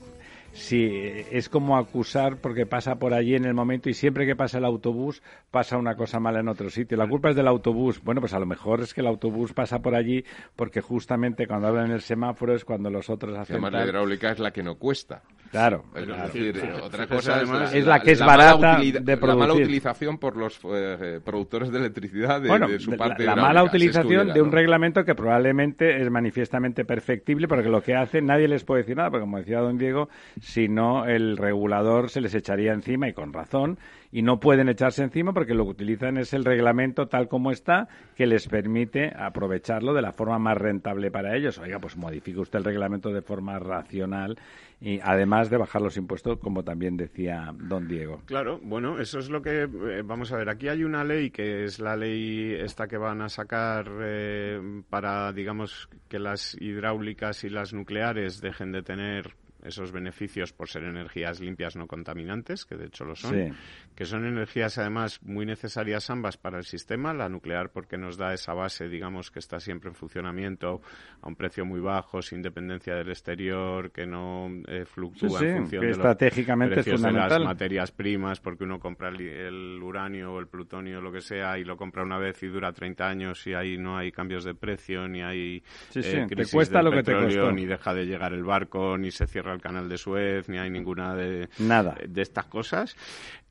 [0.53, 0.91] Sí,
[1.31, 4.65] es como acusar porque pasa por allí en el momento y siempre que pasa el
[4.65, 6.97] autobús pasa una cosa mala en otro sitio.
[6.97, 8.03] La culpa es del autobús.
[8.03, 10.25] Bueno, pues a lo mejor es que el autobús pasa por allí
[10.57, 13.57] porque justamente cuando hablan en el semáforo es cuando los otros hacen.
[13.57, 15.23] Además, la hidráulica es la que no cuesta.
[15.51, 15.85] Claro.
[15.95, 16.23] Es claro.
[16.25, 19.29] decir, otra cosa además, es la que es barata de producir.
[19.29, 23.35] La mala utilización por los eh, productores de electricidad de, bueno, de su parte La,
[23.35, 28.21] la mala utilización de un reglamento que probablemente es manifiestamente perfectible porque lo que hace
[28.21, 30.09] nadie les puede decir nada, porque como decía don Diego,
[30.41, 33.79] si no el regulador se les echaría encima y con razón
[34.11, 37.89] y no pueden echarse encima porque lo que utilizan es el reglamento tal como está
[38.17, 41.59] que les permite aprovecharlo de la forma más rentable para ellos.
[41.59, 44.39] Oiga, pues modifique usted el reglamento de forma racional
[44.81, 48.23] y además de bajar los impuestos, como también decía don Diego.
[48.27, 50.49] Claro, bueno, eso es lo que eh, vamos a ver.
[50.49, 55.33] Aquí hay una ley que es la ley esta que van a sacar eh, para,
[55.33, 59.35] digamos, que las hidráulicas y las nucleares dejen de tener
[59.69, 63.53] esos beneficios por ser energías limpias no contaminantes, que de hecho lo son, Sí.
[63.95, 68.33] que son energías además muy necesarias ambas para el sistema, la nuclear porque nos da
[68.35, 70.81] esa base, digamos, que está siempre en funcionamiento
[71.23, 75.57] a un precio muy bajo, sin dependencia del exterior, que no eh, fluctúa Sí, en
[75.59, 79.83] función de los estratégicamente es precios de las materias primas, porque uno compra el, el
[79.83, 83.07] uranio o el plutonio, lo que sea, y lo compra una vez y dura 30
[83.09, 86.53] años y ahí no hay cambios de precio, ni hay Sí, sí, eh, te crisis
[86.55, 87.53] cuesta del lo que te petróleo, costó.
[87.53, 90.71] ni deja de llegar el barco, ni se cierra el canal de Suez, ni hay
[90.71, 91.97] ninguna de, Nada.
[92.07, 92.97] de estas cosas.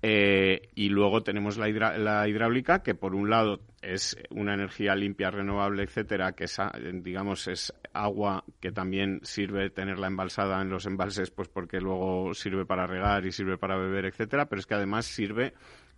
[0.02, 4.96] Eh, y luego tenemos la, hidra- la hidráulica, que por un lado es una energía
[4.96, 6.58] limpia, renovable, etcétera, que es,
[7.02, 12.66] digamos, es agua que también sirve tenerla embalsada en los embalses, pues porque luego sirve
[12.66, 15.54] para regar y sirve para beber, etcétera, pero es que además sirve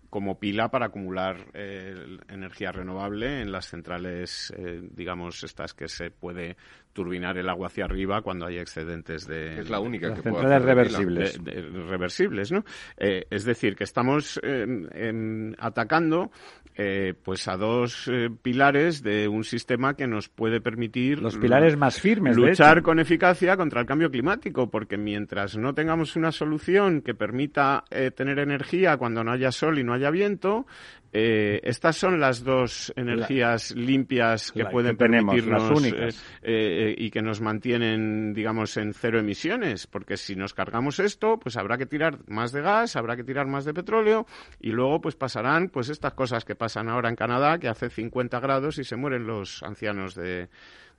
[0.09, 6.09] como pila para acumular eh, energía renovable en las centrales, eh, digamos, estas que se
[6.09, 6.57] puede
[6.99, 9.61] turbinar el agua hacia arriba cuando hay excedentes de...
[9.61, 11.41] Es la única Las que puede hacer reversibles.
[11.41, 12.65] de- de- reversibles, ¿no?
[12.97, 16.29] Eh, es decir, que estamos eh, em, atacando
[16.75, 21.77] eh, pues a dos eh, pilares de un sistema que nos puede permitir Los pilares
[21.77, 27.01] más firmes, luchar con eficacia contra el cambio climático, porque mientras no tengamos una solución
[27.01, 30.65] que permita eh, tener energía cuando no haya sol y no haya viento,
[31.11, 36.09] eh, estas son las dos energías limpias que pueden que tenemos, permitirnos eh,
[36.43, 41.57] eh, y que nos mantienen, digamos, en cero emisiones, porque si nos cargamos esto, pues
[41.57, 44.27] habrá que tirar más de gas, habrá que tirar más de petróleo
[44.59, 48.39] y luego pues pasarán pues estas cosas que pasan ahora en Canadá, que hace 50
[48.39, 50.49] grados y se mueren los ancianos de,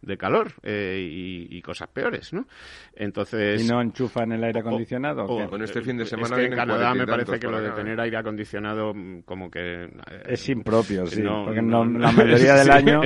[0.03, 0.99] de calor eh,
[1.51, 2.47] y, cosas peores, ¿no?
[2.95, 3.63] Entonces...
[3.63, 5.27] ¿Y no enchufan el aire acondicionado?
[5.27, 8.01] con este fin de semana es que en Canadá me parece que lo de tener
[8.01, 9.85] aire acondicionado mm, como que...
[9.85, 9.89] Eh,
[10.27, 13.03] es impropio, sí, porque no, la mayoría del año...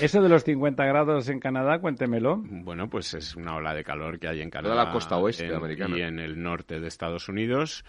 [0.00, 2.42] Eso de los 50 grados en Canadá, cuéntemelo.
[2.44, 4.74] Bueno, pues es una ola de calor que hay en Canadá.
[4.74, 5.98] Toda la costa oeste americana.
[5.98, 7.84] Y en el norte de Estados Unidos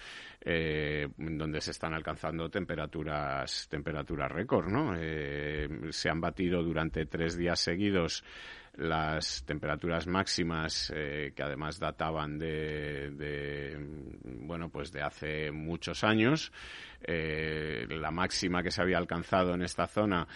[0.48, 4.94] eh, donde se están alcanzando temperaturas temperaturas récord, ¿no?
[4.96, 8.15] Eh, se han batido durante tres días seguidos
[8.78, 13.78] las temperaturas máximas eh, que además databan de, de,
[14.24, 16.52] bueno pues de hace muchos años
[17.08, 20.28] eh, la máxima que se había alcanzado en esta zona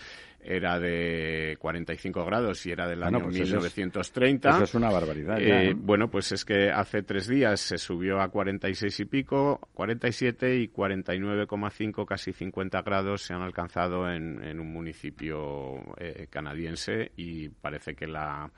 [0.42, 4.50] era de 45 grados y era del año 1930.
[4.50, 5.38] Pues eso es, una barbaridad.
[5.40, 10.56] Eh, bueno, pues es que hace tres días se subió a 46 y pico, 47
[10.56, 17.50] y 49,5, casi 50 grados se han alcanzado en, en un municipio eh, canadiense y
[17.50, 18.50] parece que la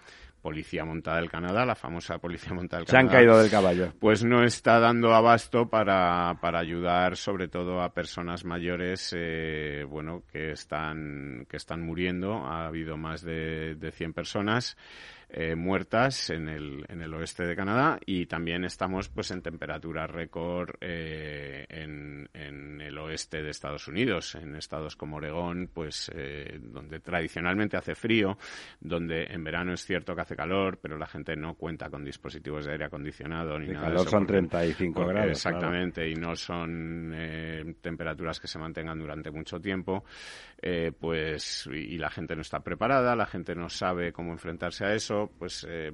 [0.41, 3.09] Policía Montada del Canadá, la famosa Policía Montada del Canadá.
[3.09, 3.93] Se han caído del caballo.
[3.99, 10.23] Pues no está dando abasto para, para ayudar sobre todo a personas mayores, eh, bueno,
[10.31, 12.45] que están, que están muriendo.
[12.45, 14.77] Ha habido más de, de 100 personas.
[15.33, 20.11] Eh, muertas en el, en el oeste de Canadá y también estamos pues en temperaturas
[20.11, 26.59] récord eh, en, en, el oeste de Estados Unidos, en estados como Oregón, pues eh,
[26.61, 28.37] donde tradicionalmente hace frío,
[28.81, 32.65] donde en verano es cierto que hace calor, pero la gente no cuenta con dispositivos
[32.65, 33.87] de aire acondicionado ni nada.
[33.87, 35.31] calor de son 35 grados.
[35.31, 37.15] Exactamente, y no son
[37.79, 40.03] temperaturas que se mantengan durante mucho tiempo,
[40.99, 45.31] pues y la gente no está preparada, la gente no sabe cómo enfrentarse a eso
[45.37, 45.91] pues eh,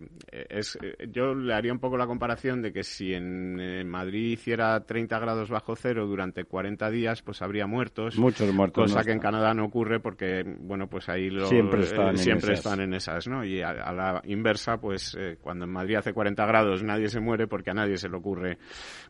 [0.50, 4.80] es, eh, yo le haría un poco la comparación de que si en, Madrid hiciera
[4.82, 8.18] 30 grados bajo cero durante 40 días, pues habría muertos.
[8.18, 8.92] Muchos muertos.
[8.92, 12.54] Cosa que en Canadá no ocurre porque, bueno, pues ahí siempre están, eh, en, siempre
[12.54, 12.66] esas.
[12.66, 13.44] están en esas, ¿no?
[13.46, 17.72] Y a, la inversa, pues cuando en Madrid hace 40 grados nadie se muere porque
[17.72, 18.58] a nadie se le ocurre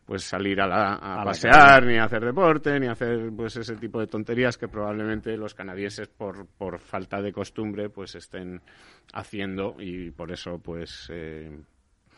[0.04, 4.00] pues salir a, la, a, pasear, ni a hacer deporte, ni hacer pues ese tipo
[4.00, 8.60] de tonterías que probablemente los canadienses por, por falta de costumbre pues estén
[9.12, 11.50] haciendo y por eso pues eh,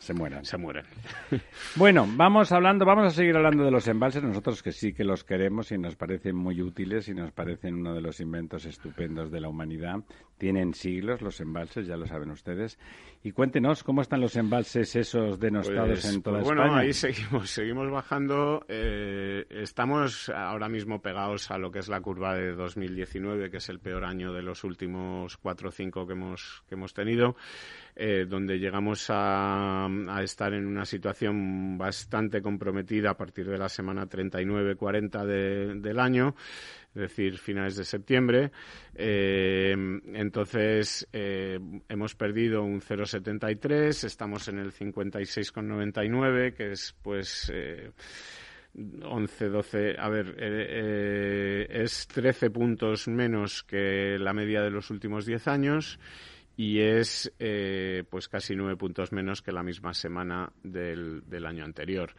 [0.01, 0.43] se mueran.
[0.43, 0.85] Se mueren.
[1.75, 5.23] Bueno, vamos hablando, vamos a seguir hablando de los embalses, nosotros que sí que los
[5.23, 9.39] queremos y nos parecen muy útiles y nos parecen uno de los inventos estupendos de
[9.39, 10.03] la humanidad.
[10.37, 12.77] Tienen siglos los embalses, ya lo saben ustedes.
[13.23, 16.67] Y cuéntenos cómo están los embalses esos denostados pues, en toda pues España.
[16.67, 18.65] Bueno, ahí seguimos, seguimos bajando.
[18.67, 23.69] Eh, estamos ahora mismo pegados a lo que es la curva de 2019, que es
[23.69, 27.35] el peor año de los últimos cuatro o cinco que hemos, que hemos tenido.
[27.95, 33.67] Eh, donde llegamos a, a, estar en una situación bastante comprometida a partir de la
[33.67, 36.33] semana 39-40 de, del año,
[36.95, 38.51] es decir, finales de septiembre.
[38.95, 39.75] Eh,
[40.13, 47.51] entonces, eh, hemos perdido un 0,73, estamos en el 56,99, que es pues...
[47.53, 47.91] Eh,
[48.73, 54.89] 11, 12, a ver, eh, eh, es 13 puntos menos que la media de los
[54.91, 55.99] últimos 10 años
[56.57, 61.63] y es eh, pues casi nueve puntos menos que la misma semana del, del año
[61.63, 62.13] anterior.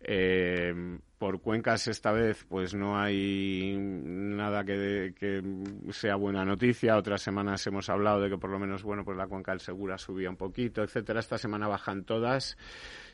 [0.00, 5.42] Eh, por cuencas esta vez pues no hay nada que, que,
[5.90, 6.96] sea buena noticia.
[6.96, 9.98] Otras semanas hemos hablado de que por lo menos bueno pues la cuenca del Segura
[9.98, 11.20] subía un poquito, etcétera.
[11.20, 12.56] Esta semana bajan todas,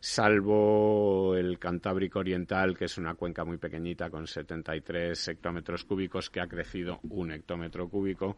[0.01, 6.41] salvo el Cantábrico Oriental, que es una cuenca muy pequeñita con 73 hectómetros cúbicos que
[6.41, 8.37] ha crecido un hectómetro cúbico.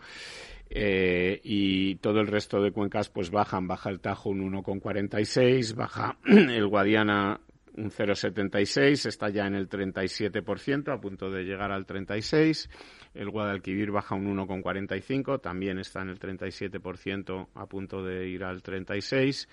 [0.68, 6.16] Eh, y todo el resto de cuencas pues bajan, baja el Tajo un 1,46, baja
[6.27, 7.40] el Guadiana
[7.76, 12.68] un 0,76, está ya en el 37%, a punto de llegar al 36%.
[13.14, 18.62] El Guadalquivir baja un 1,45, también está en el 37%, a punto de ir al
[18.62, 19.46] 36%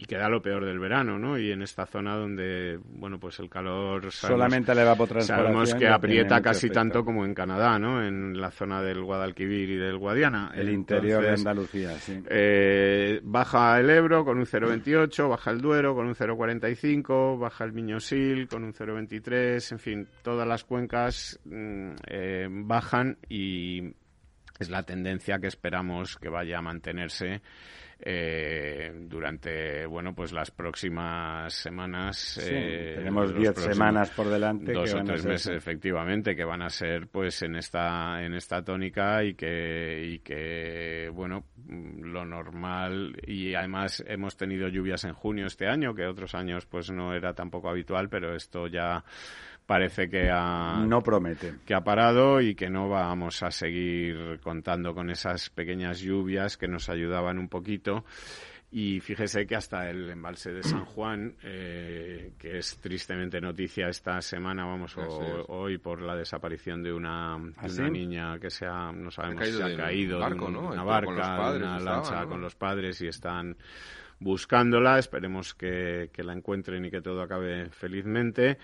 [0.00, 1.36] y queda lo peor del verano, ¿no?
[1.36, 4.12] Y en esta zona donde, bueno, pues el calor...
[4.12, 5.46] Sabemos, Solamente la evapotranspiración...
[5.46, 8.00] Sabemos que aprieta casi tanto como en Canadá, ¿no?
[8.00, 10.52] En la zona del Guadalquivir y del Guadiana.
[10.54, 12.22] El interior de Andalucía, sí.
[12.30, 17.72] Eh, baja el Ebro con un 0,28, baja el Duero con un 0,45, baja el
[17.72, 23.82] Miñosil con un 0,23, en fin, todas las cuencas mm, eh, bajan y
[24.60, 27.42] es la tendencia que esperamos que vaya a mantenerse
[28.00, 34.94] eh, durante bueno pues las próximas semanas sí, eh, tenemos 10 semanas por delante dos
[34.94, 39.34] o tres meses efectivamente que van a ser pues en esta en esta tónica y
[39.34, 45.92] que y que bueno lo normal y además hemos tenido lluvias en junio este año
[45.92, 49.02] que otros años pues no era tampoco habitual pero esto ya
[49.68, 51.56] parece que ha no promete.
[51.66, 56.66] que ha parado y que no vamos a seguir contando con esas pequeñas lluvias que
[56.66, 58.02] nos ayudaban un poquito.
[58.70, 64.22] Y fíjese que hasta el embalse de San Juan, eh, que es tristemente noticia esta
[64.22, 64.96] semana, vamos,
[65.48, 69.52] hoy por la desaparición de una, ¿Ah, una niña que se ha, no sabemos si
[69.52, 73.56] se ha caído de una barca, de una lancha con los padres y están
[74.20, 74.98] buscándola.
[74.98, 78.58] Esperemos que, que, la encuentren y que todo acabe felizmente.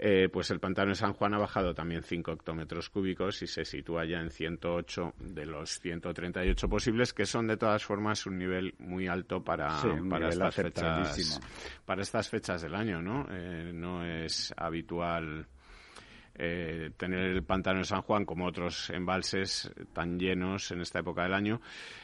[0.00, 3.64] Eh, pues el pantano de San Juan ha bajado también 5 hectómetros cúbicos y se
[3.64, 8.74] sitúa ya en 108 de los 138 posibles, que son de todas formas un nivel
[8.78, 11.40] muy alto para, para, estas, fechas,
[11.84, 13.02] para estas fechas del año.
[13.02, 15.48] No, eh, no es habitual.
[16.40, 21.24] Eh, tener el pantano de San Juan como otros embalses tan llenos en esta época
[21.24, 21.60] del año.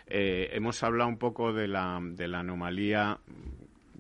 [0.09, 3.21] Eh, hemos hablado un poco de la, de la anomalía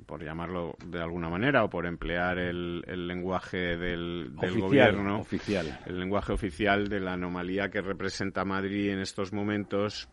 [0.07, 5.81] por llamarlo de alguna manera o por emplear el, lenguaje del, gobierno oficial.
[5.87, 10.09] el lenguaje oficial de la anomalía que representa Madrid en estos momentos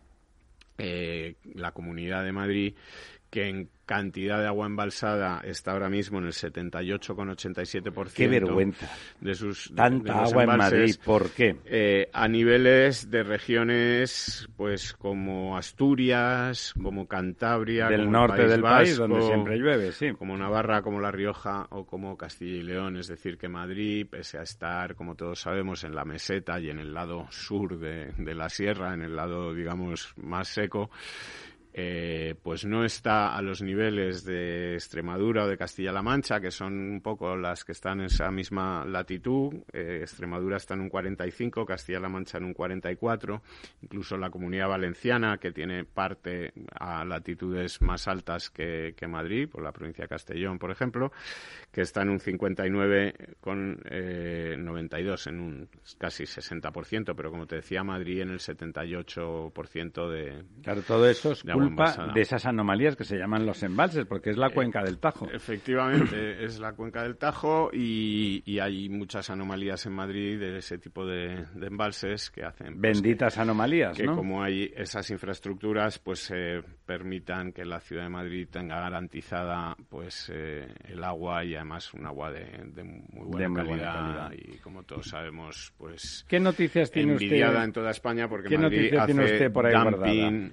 [0.77, 2.75] eh, la Comunidad de Madrid
[3.31, 8.13] que en cantidad de agua embalsada está ahora mismo en el 78,87%.
[8.13, 8.89] ¡Qué vergüenza!
[9.19, 11.57] De sus Tanta agua en Madrid, ¿por qué?
[11.65, 19.21] Eh, a niveles de regiones pues como Asturias, como Cantabria, del norte del país, donde
[19.23, 20.11] siempre llueve, sí.
[20.13, 22.95] Como Navarra, como La Rioja o como Castilla y León.
[22.97, 26.79] Es decir, que Madrid, pese a estar, como todos sabemos, en la meseta y en
[26.79, 30.89] el lado sur de, de la sierra, en el lado, digamos, más seco,
[31.73, 36.73] eh, pues no está a los niveles de Extremadura o de Castilla-La Mancha, que son
[36.73, 39.53] un poco las que están en esa misma latitud.
[39.71, 43.41] Eh, Extremadura está en un 45, Castilla-La Mancha en un 44,
[43.83, 49.71] incluso la Comunidad Valenciana, que tiene parte a latitudes más altas que, Madrid, por la
[49.71, 51.11] provincia de Castellón, por ejemplo,
[51.71, 57.57] que está en un 59 con 92, eh, en un casi 60%, pero como te
[57.57, 60.43] decía, Madrid en el 78% de.
[60.63, 64.37] Claro, todo eso es culpa de esas anomalías que se llaman los embalses, porque es
[64.37, 65.29] la eh, cuenca del Tajo.
[65.31, 71.03] Efectivamente, es la cuenca del Tajo y, hay muchas anomalías en Madrid de ese tipo
[71.03, 72.79] de, embalses que hacen...
[72.79, 78.09] Pues, Benditas anomalías, Que como hay esas infraestructuras, pues eh, permitan que la ciudad de
[78.09, 84.31] Madrid tenga garantizada pues eh, el agua y además un agua de, muy, buena, calidad,
[84.33, 86.25] y como todos sabemos, pues...
[86.27, 90.51] ¿Qué noticias tiene envidiada en toda España porque Madrid hace dumping,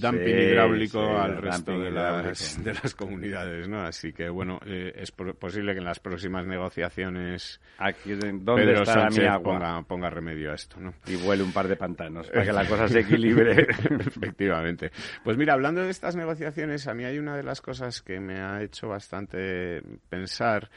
[0.00, 3.82] dumping hidráulico al resto de las, de las, comunidades, ¿no?
[3.82, 8.94] Así que, bueno, eh, es posible que en las próximas negociaciones Aquí, ¿dónde Pedro está
[8.94, 9.52] Sánchez mi agua?
[9.54, 10.94] Ponga, ponga, remedio a esto, ¿no?
[11.06, 13.52] Y vuele un par de pantanos para que la cosa se equilibre.
[13.90, 14.90] Efectivamente.
[15.24, 18.40] Pues mira, hablando de estas negociaciones, a mí hay una de las cosas que me
[18.40, 20.70] ha hecho bastante pensar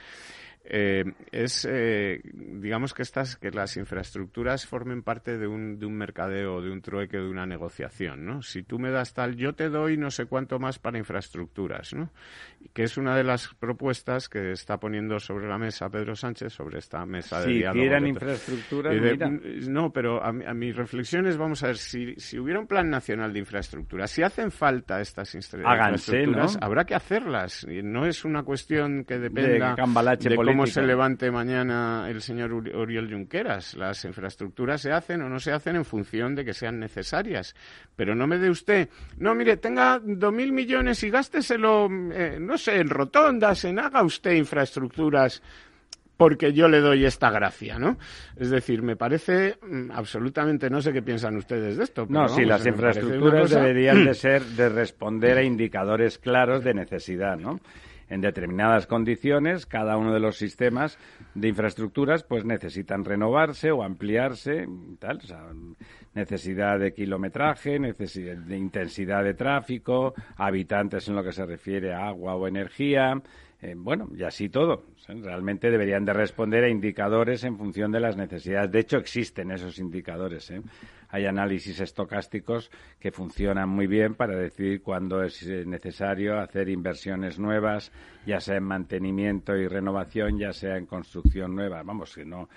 [0.67, 5.95] eh, es, eh, digamos que estas, que las infraestructuras formen parte de un, de un
[5.95, 8.41] mercadeo, de un trueque, de una negociación, ¿no?
[8.41, 12.09] Si tú me das tal, yo te doy no sé cuánto más para infraestructuras, ¿no?
[12.73, 16.79] Que es una de las propuestas que está poniendo sobre la mesa Pedro Sánchez, sobre
[16.79, 17.81] esta mesa de si diálogo.
[17.81, 18.95] Si eran infraestructuras,
[19.67, 23.39] No, pero a, mis reflexiones, vamos a ver, si, si hubiera un plan nacional de
[23.39, 27.65] infraestructuras, si hacen falta estas infraestructuras, habrá que hacerlas.
[27.69, 32.53] Y no es una cuestión que dependa de, de cómo se levante mañana el señor
[32.53, 33.75] Uriel Junqueras.
[33.75, 37.55] Las infraestructuras se hacen o no se hacen en función de que sean necesarias.
[37.95, 42.57] Pero no me dé usted, no, mire, tenga dos mil millones y gásteselo, eh, no
[42.57, 45.41] sé, en rotondas, en haga usted infraestructuras
[46.17, 47.97] porque yo le doy esta gracia, ¿no?
[48.37, 52.05] Es decir, me parece mm, absolutamente, no sé qué piensan ustedes de esto.
[52.07, 57.59] no, sí, las infraestructuras deberían de ser, de responder a indicadores claros de necesidad, ¿no?
[58.09, 60.97] En determinadas condiciones, cada uno de los sistemas
[61.33, 64.67] de infraestructuras pues necesitan renovarse o ampliarse,
[64.99, 65.19] tal,
[66.13, 72.07] necesidad de kilometraje, necesidad de intensidad de tráfico, habitantes en lo que se refiere a
[72.07, 73.21] agua o energía,
[73.65, 74.83] eh, bueno, y así todo.
[75.07, 78.71] Realmente deberían de responder a indicadores en función de las necesidades.
[78.71, 80.51] De hecho, existen esos indicadores.
[80.51, 80.61] ¿eh?
[81.09, 87.39] Hay análisis estocásticos que funcionan muy bien para decidir cuándo es eh, necesario hacer inversiones
[87.39, 87.91] nuevas,
[88.27, 91.81] ya sea en mantenimiento y renovación, ya sea en construcción nueva.
[91.81, 92.47] Vamos, que no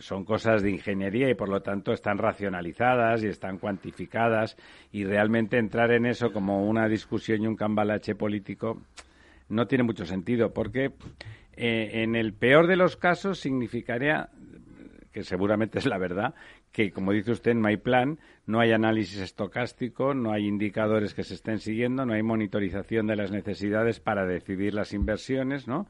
[0.00, 4.56] son cosas de ingeniería y por lo tanto están racionalizadas y están cuantificadas
[4.90, 8.82] y realmente entrar en eso como una discusión y un cambalache político
[9.52, 10.92] no tiene mucho sentido, porque
[11.54, 14.30] eh, en el peor de los casos significaría,
[15.12, 16.34] que seguramente es la verdad,
[16.72, 21.22] que, como dice usted, no hay plan, no hay análisis estocástico, no hay indicadores que
[21.22, 25.86] se estén siguiendo, no hay monitorización de las necesidades para decidir las inversiones, ¿no?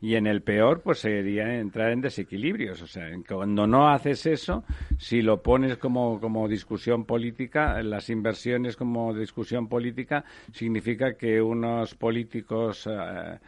[0.00, 2.82] Y en el peor pues sería entrar en desequilibrios.
[2.82, 4.64] O sea, cuando no haces eso,
[4.98, 11.94] si lo pones como, como discusión política, las inversiones como discusión política, significa que unos
[11.94, 13.38] políticos eh,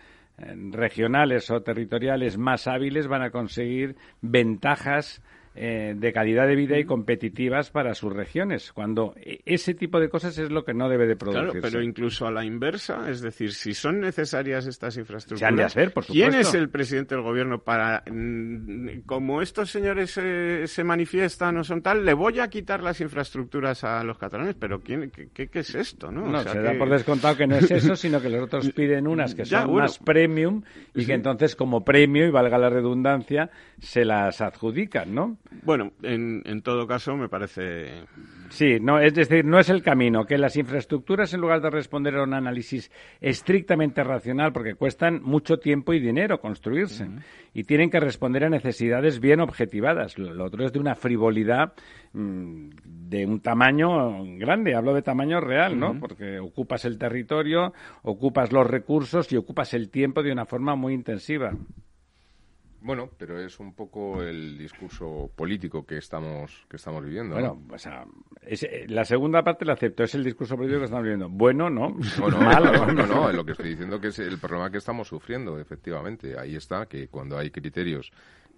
[0.71, 5.23] regionales o territoriales más hábiles van a conseguir ventajas
[5.61, 10.09] eh, de calidad de vida y competitivas para sus regiones, cuando e, ese tipo de
[10.09, 11.51] cosas es lo que no debe de producirse.
[11.51, 15.57] Claro, pero incluso a la inversa, es decir, si son necesarias estas infraestructuras, Se han
[15.57, 20.63] de hacer, por ¿quién es el presidente del gobierno para, mm, como estos señores eh,
[20.67, 24.55] se manifiestan o son tal, le voy a quitar las infraestructuras a los catalanes?
[24.55, 26.13] Pero ¿quién, qué, qué- qué es esto?
[26.13, 28.43] No, No, O sea se da por descontado que no es eso, sino que los
[28.45, 29.85] otros piden unas que Ya, son bueno.
[29.87, 30.63] más premium
[30.95, 31.07] y Sí.
[31.07, 33.51] que entonces como premio, y valga la redundancia,
[33.81, 35.37] se las adjudican, ¿no?
[35.63, 38.05] Bueno, en, en todo caso me parece
[38.51, 40.25] Sí, no, es decir, no es el camino.
[40.25, 42.91] Que las infraestructuras, en lugar de responder a un análisis
[43.21, 47.07] estrictamente racional, porque cuestan mucho tiempo y dinero construirse,
[47.53, 50.19] y tienen que responder a necesidades bien objetivadas.
[50.19, 51.75] Lo, lo otro es de una frivolidad
[52.13, 54.75] mm, de un tamaño grande.
[54.75, 55.99] Hablo de tamaño real, ¿no?
[55.99, 57.73] Porque ocupas el territorio,
[58.03, 61.53] ocupas los recursos y ocupas el tiempo de una forma muy intensiva.
[62.81, 67.35] Bueno, pero es un poco el discurso político que estamos que estamos viviendo.
[67.39, 67.55] ¿no?
[67.57, 68.05] Bueno, o sea,
[68.43, 71.29] es- eh, la segunda parte la acepto, es el discurso político que estamos viviendo.
[71.29, 71.97] Bueno, no.
[72.21, 72.73] No, no, Malo.
[72.87, 76.39] no, no, no, lo que estoy diciendo que es el problema que estamos sufriendo, efectivamente.
[76.39, 78.13] Ahí está, que cuando hay criterios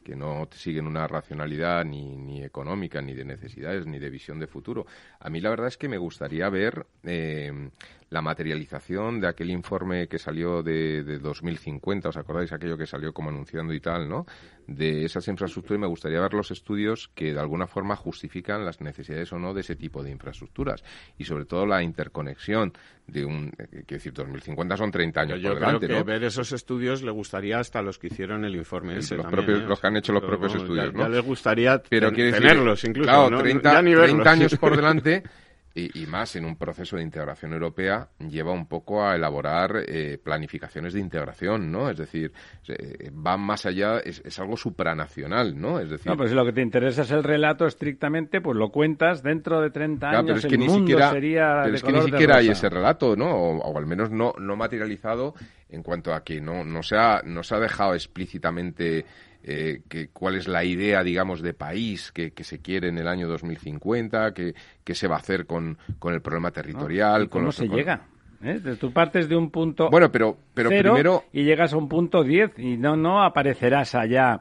[0.05, 4.47] que no siguen una racionalidad ni, ni económica, ni de necesidades, ni de visión de
[4.47, 4.87] futuro.
[5.19, 7.71] A mí la verdad es que me gustaría ver eh,
[8.11, 13.13] la materialización de aquel informe que salió de, de 2050, ¿os acordáis aquello que salió
[13.13, 14.27] como anunciando y tal, ¿no?
[14.67, 18.81] De esas infraestructuras y me gustaría ver los estudios que de alguna forma justifican las
[18.81, 20.83] necesidades o no de ese tipo de infraestructuras
[21.19, 22.73] y sobre todo la interconexión
[23.07, 26.05] de un, eh, quiero decir, 2050 son 30 años Yo por creo delante, que ¿no?
[26.05, 29.63] ver esos estudios le gustaría hasta los que hicieron el informe ese los también, propios-
[29.63, 29.67] ¿eh?
[29.69, 30.99] los que han hecho los Pero, propios vamos, estudios, ya, ¿no?
[31.05, 33.39] ya les gustaría Pero ten- decir, tenerlos incluso, claro, ¿no?
[33.39, 34.11] 30, Ya ni verlos.
[34.25, 35.23] 30 años por delante
[35.75, 40.19] y, y más en un proceso de integración europea lleva un poco a elaborar eh,
[40.23, 41.89] planificaciones de integración, ¿no?
[41.91, 42.33] Es decir,
[42.69, 45.79] eh, va más allá, es, es algo supranacional, ¿no?
[45.79, 48.71] Es decir, No, pues si lo que te interesa es el relato estrictamente, pues lo
[48.71, 50.25] cuentas dentro de 30 Ya, años.
[50.27, 52.49] pero es el que ni mundo siquiera, sería pero de es que ni siquiera hay
[52.49, 53.31] ese relato, ¿no?
[53.31, 55.35] O, o al menos no, no materializado
[55.69, 59.05] en cuanto a que no, no, se, ha, no se ha dejado explícitamente
[59.43, 63.09] eh, que, cuál es la idea, digamos, de país que, que se quiere en el
[63.09, 67.23] año 2050, que, que se va a hacer con, con el problema territorial.
[67.25, 68.03] ¿Y con ¿Cómo los- se con- llega?
[68.43, 68.59] ¿Eh?
[68.81, 71.25] Tú partes de un punto Bueno, pero, pero cero primero...
[71.31, 74.41] y llegas a un punto 10 y no, no aparecerás allá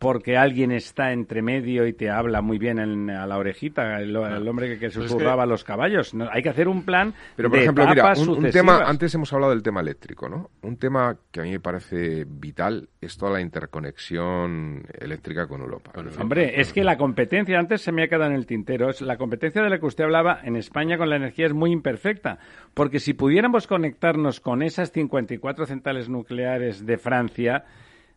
[0.00, 4.16] porque alguien está entre medio y te habla muy bien en- a la orejita, el,
[4.16, 6.14] el hombre que, que Pero es susurraba los caballos.
[6.14, 9.30] No, hay que hacer un plan Pero, por de ejemplo, mira, un, tema, antes hemos
[9.34, 10.48] hablado del tema eléctrico, ¿no?
[10.62, 15.92] Un tema que a mí me parece vital es toda la interconexión eléctrica con Europa.
[16.18, 19.18] Hombre, es que la competencia, antes se me ha quedado en el tintero, es la
[19.18, 22.38] competencia de la que usted hablaba en España con la energía es muy imperfecta,
[22.72, 27.66] porque si pudiéramos conectarnos con esas 54 centrales nucleares de Francia,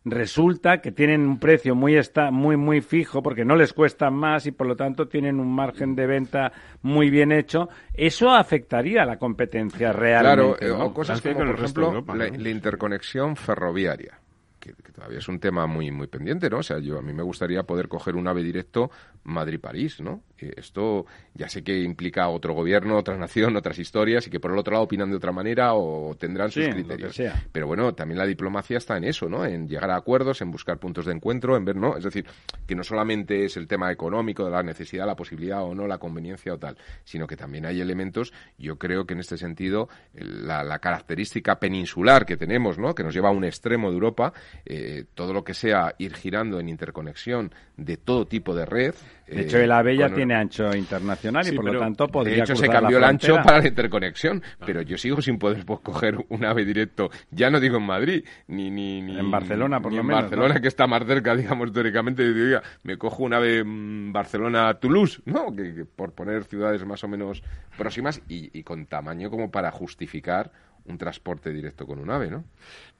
[0.04, 4.46] resulta que tienen un precio muy esta, muy muy fijo porque no les cuesta más
[4.46, 6.52] y por lo tanto tienen un margen de venta
[6.82, 10.66] muy bien hecho, eso afectaría a la competencia Claro, realmente.
[10.66, 10.84] eh, ¿no?
[10.86, 12.36] o cosas como, por ejemplo, Europa, la, ¿no?
[12.36, 14.18] la interconexión ferroviaria,
[14.60, 16.58] que, que todavía es un tema muy muy pendiente, ¿no?
[16.58, 18.90] O sea, yo a mí me gustaría poder coger un ave directo
[19.24, 20.20] Madrid-París, ¿no?
[20.48, 24.52] Eh, Esto ya sé que implica otro gobierno, otra nación, otras historias y que por
[24.52, 27.14] el otro lado opinan de otra manera o tendrán sus Sí, criterios.
[27.52, 29.44] Pero bueno, también la diplomacia está en eso, ¿no?
[29.44, 31.96] En llegar a acuerdos, en buscar puntos de encuentro, en ver, ¿no?
[31.96, 32.24] Es decir,
[32.66, 35.98] que no solamente es el tema económico de la necesidad, la posibilidad o no, la
[35.98, 40.62] conveniencia o tal, sino que también hay elementos, yo creo que en este sentido, la,
[40.64, 42.94] la característica peninsular que tenemos, ¿no?
[42.94, 44.32] Que nos lleva a un extremo de Europa,
[44.64, 48.94] eh, todo lo que sea ir girando en interconexión de todo tipo de red.
[49.26, 52.36] De eh, hecho, el AVE ya con- tiene ancho internacional y por lo tanto podría
[52.36, 55.64] de hecho, se cruzar cambió el ancho para la interconexión, pero yo sigo sin poder
[55.64, 59.80] pues, coger un ave directo, ya no digo en Madrid, ni, ni, ni En Barcelona,
[59.80, 60.60] por ni lo en menos, Barcelona, ¿no?
[60.60, 65.54] que está más cerca, digamos, teóricamente, digo, oiga, me cojo un ave mm, Barcelona-Toulouse, ¿no?
[65.54, 67.42] Que, que por poner ciudades más o menos
[67.76, 70.50] próximas y, y con tamaño como para justificar
[70.86, 72.44] un transporte directo con un ave, ¿no?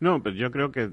[0.00, 0.90] No, pero yo creo que eh,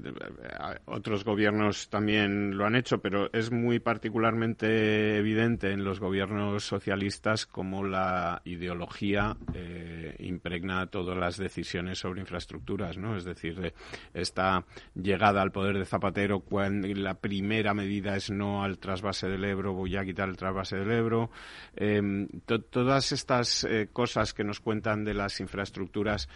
[0.84, 7.46] otros gobiernos también lo han hecho, pero es muy particularmente evidente en los gobiernos socialistas
[7.46, 13.16] cómo la ideología eh, impregna todas las decisiones sobre infraestructuras, ¿no?
[13.16, 13.74] Es decir, de
[14.14, 14.64] esta
[14.94, 19.72] llegada al poder de Zapatero, cuando la primera medida es no al trasvase del Ebro,
[19.72, 21.30] voy a quitar el trasvase del Ebro.
[21.74, 26.28] Eh, to- todas estas eh, cosas que nos cuentan de las infraestructuras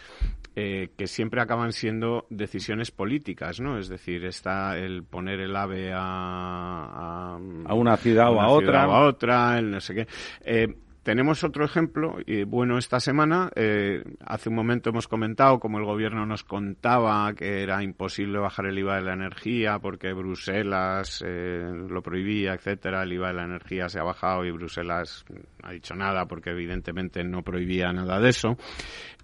[0.59, 3.77] eh, que siempre acaban siendo decisiones políticas, ¿no?
[3.77, 8.87] Es decir, está el poner el ave a, a, una ciudad o a otra.
[8.87, 10.07] O a otra, el no sé qué.
[10.43, 10.75] Eh,
[11.07, 15.85] tenemos otro ejemplo, y bueno, esta semana, eh, hace un momento hemos comentado como el
[15.85, 21.63] gobierno nos contaba que era imposible bajar el IVA de la energía porque Bruselas eh,
[21.87, 23.03] lo prohibía, etcétera.
[23.03, 26.49] El IVA de la energía se ha bajado y Bruselas no ha dicho nada porque
[26.49, 28.57] evidentemente no prohibía nada de eso.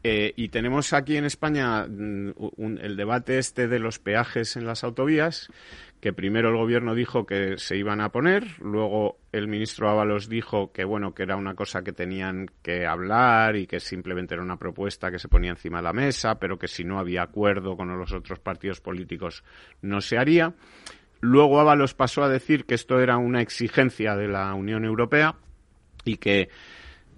[0.05, 4.85] Eh, y tenemos aquí en España mm, el debate este de los peajes en las
[4.85, 5.49] autovías,
[6.03, 10.73] que primero el gobierno dijo que se iban a poner, luego el ministro Ábalos dijo
[10.73, 14.57] que bueno, que era una cosa que tenían que hablar y que simplemente era una
[14.57, 17.97] propuesta que se ponía encima de la mesa, pero que si no había acuerdo con
[17.97, 19.45] los otros partidos políticos
[19.81, 20.53] no se haría.
[21.21, 25.37] Luego Ábalos pasó a decir que esto era una exigencia de la Unión Europea
[26.03, 26.49] y que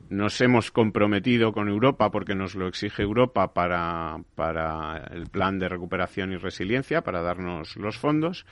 [0.10, 5.70] nos hemos comprometido con Europa porque nos lo exige Europa para, para el plan de
[5.70, 8.45] recuperación y resiliencia, para darnos los fondos.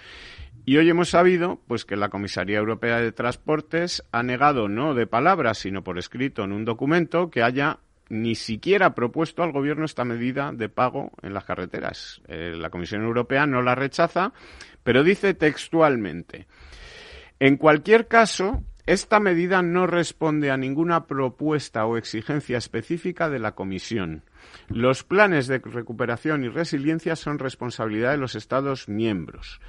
[0.65, 5.07] Y hoy hemos sabido pues que la Comisaría Europea de Transportes ha negado no de
[5.07, 7.79] palabras, sino por escrito en un documento que haya
[8.09, 12.21] ni siquiera propuesto al gobierno esta medida de pago en las carreteras.
[12.27, 14.33] Eh, la Comisión Europea no la rechaza,
[14.83, 16.47] pero dice textualmente
[17.43, 23.55] en cualquier caso, esta medida no responde a ninguna propuesta o exigencia específica de la
[23.55, 24.23] Comisión.
[24.67, 29.61] Los planes de recuperación y resiliencia son responsabilidad de los Estados miembros.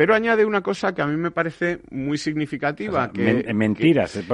[0.00, 3.12] Pero añade una cosa que a mí me parece muy significativa.
[3.12, 4.16] que, mentiras.
[4.16, 4.24] Eh,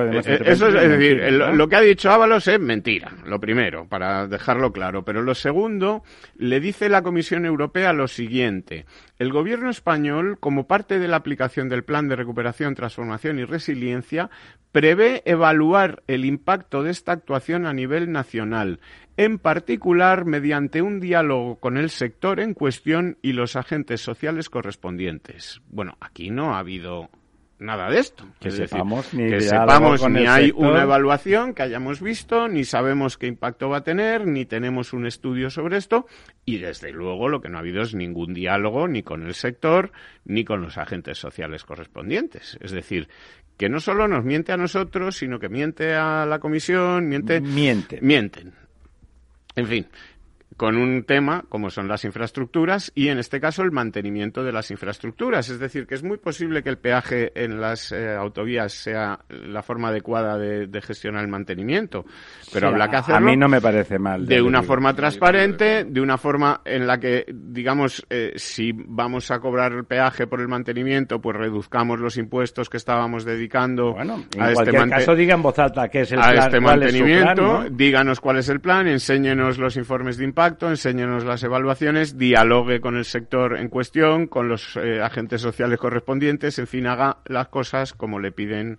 [0.45, 5.05] eso es, decir, lo que ha dicho Ábalos es mentira, lo primero, para dejarlo claro.
[5.05, 6.05] Pero lo segundo,
[6.37, 8.87] le dice la Comisión Europea lo siguiente.
[9.19, 14.31] El gobierno español, como parte de la aplicación del Plan de Recuperación, Transformación y Resiliencia,
[14.71, 18.79] prevé evaluar el impacto de esta actuación a nivel nacional
[19.17, 25.63] en particular mediante un diálogo con el sector en cuestión y los agentes sociales correspondientes.
[25.69, 27.11] Bueno, aquí no ha habido
[27.59, 28.27] nada de esto.
[28.39, 33.27] Que sepamos ni, que sepamos ni hay una evaluación que hayamos visto, ni sabemos qué
[33.27, 36.07] impacto va a tener, ni tenemos un estudio sobre esto,
[36.45, 39.93] y desde luego lo que no ha habido es ningún diálogo ni con el sector
[40.25, 42.59] ni con los agentes sociales correspondientes.
[42.61, 43.09] Es decir,
[43.57, 47.99] que no solo nos miente a nosotros, sino que miente a la comisión, miente, miente.
[48.03, 48.66] mienten.
[49.57, 49.87] En fin,
[50.57, 54.71] con un tema como son las infraestructuras y en este caso el mantenimiento de las
[54.71, 55.49] infraestructuras.
[55.51, 59.63] Es decir, que es muy posible que el peaje en las eh, autovías sea la
[59.63, 62.05] forma adecuada de, gestionar el mantenimiento,
[62.53, 63.17] pero habrá que hacerlo.
[63.17, 64.27] A mí no me parece mal.
[64.27, 69.41] De, una forma transparente, de una forma en la que, digamos, eh, si vamos a
[69.41, 74.43] cobrar el peaje por el mantenimiento, pues reduzcamos los impuestos que estábamos dedicando bueno, en
[74.43, 78.39] a este cualquier caso digan voz alta qué es el a este mantenimiento, díganos cuál
[78.39, 83.57] es el plan, enséñenos los informes de impacto enséñenos las evaluaciones, dialogue con el sector
[83.59, 88.33] en cuestión, con los eh, agentes sociales correspondientes, en fin, haga las cosas como le
[88.33, 88.79] piden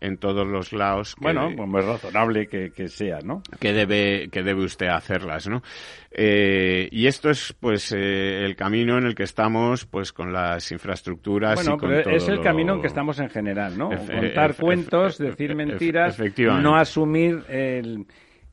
[0.00, 1.14] en todos los lados.
[1.20, 3.42] bueno, pues es razonable que, sea, ¿no?
[3.60, 5.62] Que debe, que debe usted hacerlas, ¿no?
[6.10, 10.72] Eh, y esto es, pues, eh, el camino en el que estamos, pues, con las
[10.72, 13.90] infraestructuras bueno, y con pero es el camino en que estamos en general, ¿no?
[13.90, 18.06] Contar cuentos, decir mentiras, no asumir el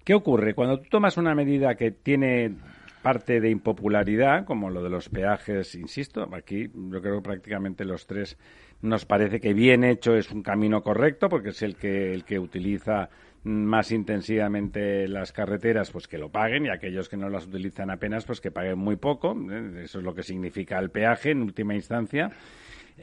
[0.04, 0.54] ¿Qué ocurre?
[0.54, 2.56] Cuando tú tomas una medida que tiene
[3.02, 8.06] parte de impopularidad, como lo de los peajes, insisto, aquí yo creo que prácticamente los
[8.06, 8.38] tres
[8.82, 12.40] nos parece que bien hecho es un camino correcto, porque es el que, el que
[12.40, 13.10] utiliza
[13.44, 18.26] más intensivamente las carreteras, pues que lo paguen, y aquellos que no las utilizan apenas,
[18.26, 19.36] pues que paguen muy poco.
[19.52, 19.84] ¿eh?
[19.84, 22.32] Eso es lo que significa el peaje en última instancia.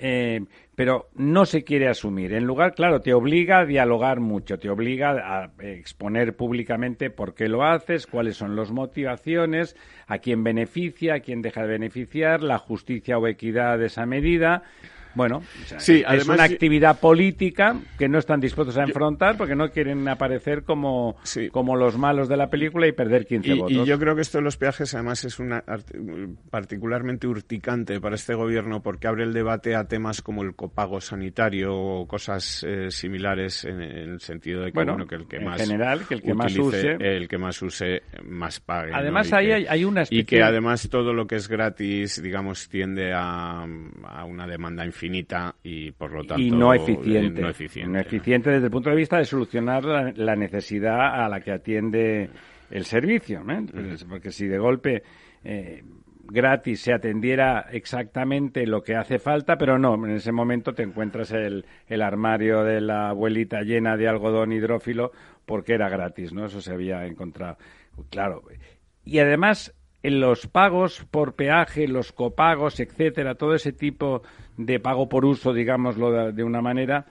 [0.01, 0.41] Eh,
[0.75, 2.33] pero no se quiere asumir.
[2.33, 7.49] En lugar, claro, te obliga a dialogar mucho, te obliga a exponer públicamente por qué
[7.49, 9.77] lo haces, cuáles son las motivaciones,
[10.07, 14.63] a quién beneficia, a quién deja de beneficiar, la justicia o equidad de esa medida.
[15.19, 15.43] Bueno,
[15.79, 20.63] sí, es una actividad política que no están dispuestos a enfrentar porque no quieren aparecer
[20.63, 21.17] como,
[21.51, 23.73] como los malos de la película y perder 15 votos.
[23.73, 25.65] Y yo creo que esto de los peajes además es una,
[26.51, 31.75] particularmente urticante para este gobierno porque abre el debate a temas como el copago sanitario
[31.75, 36.07] o cosas eh, similares en, el sentido de que, bueno, que el que más general,
[36.07, 38.93] que el que más use, el que más use más pague.
[38.95, 43.67] Además ahí hay, una Y que además todo lo que es gratis, digamos, tiende a,
[44.05, 45.08] a una demanda infinita
[45.63, 48.97] y por lo tanto y no eficiente, no eficiente, no eficiente desde el punto de
[48.97, 52.31] vista de solucionar la, necesidad a la que atiende
[52.71, 53.43] el servicio,
[53.73, 55.03] pues, porque si de golpe
[55.45, 55.83] eh,
[56.31, 61.33] gratis se atendiera exactamente lo que hace falta, pero no, en ese momento te encuentras
[61.33, 65.13] el, el armario de la abuelita llena de algodón hidrófilo
[65.47, 66.47] porque era gratis, ¿no?
[66.47, 67.57] Eso se había encontrado.
[68.11, 68.43] Claro.
[69.05, 74.23] Y además en los pagos por peaje, los copagos, etcétera, todo ese tipo
[74.59, 77.07] de pago por uso, digámoslo de, de una manera,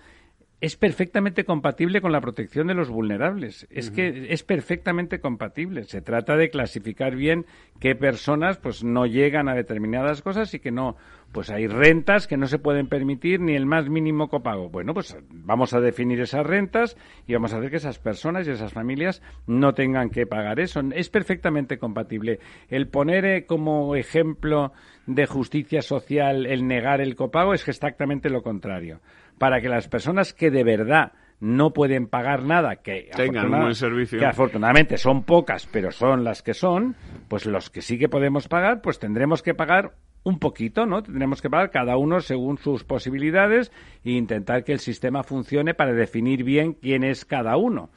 [0.59, 3.67] es perfectamente compatible con la protección de los vulnerables.
[3.69, 5.83] Es que es perfectamente compatible.
[5.83, 7.45] Se trata de clasificar bien
[7.79, 10.95] qué personas pues no llegan a determinadas cosas y que no
[11.31, 14.69] pues hay rentas que no se pueden permitir ni el más mínimo copago.
[14.69, 16.97] Bueno, pues vamos a definir esas rentas
[17.27, 20.81] y vamos a hacer que esas personas y esas familias no tengan que pagar eso.
[20.93, 22.39] Es perfectamente compatible.
[22.69, 24.73] El poner eh, como ejemplo
[25.05, 28.99] de justicia social el negar el copago es exactamente lo contrario
[29.37, 33.75] para que las personas que de verdad no pueden pagar nada, que, Tengan un buen
[33.75, 34.17] servicio.
[34.17, 36.95] que afortunadamente son pocas, pero son las que son,
[37.27, 39.93] pues los que sí que podemos pagar, pues tendremos que pagar
[40.27, 41.01] un poquito, ¿no?
[41.03, 43.71] Tendremos que pagar cada uno según sus posibilidades
[44.03, 47.89] e intentar que el sistema funcione para definir bien quién es cada uno.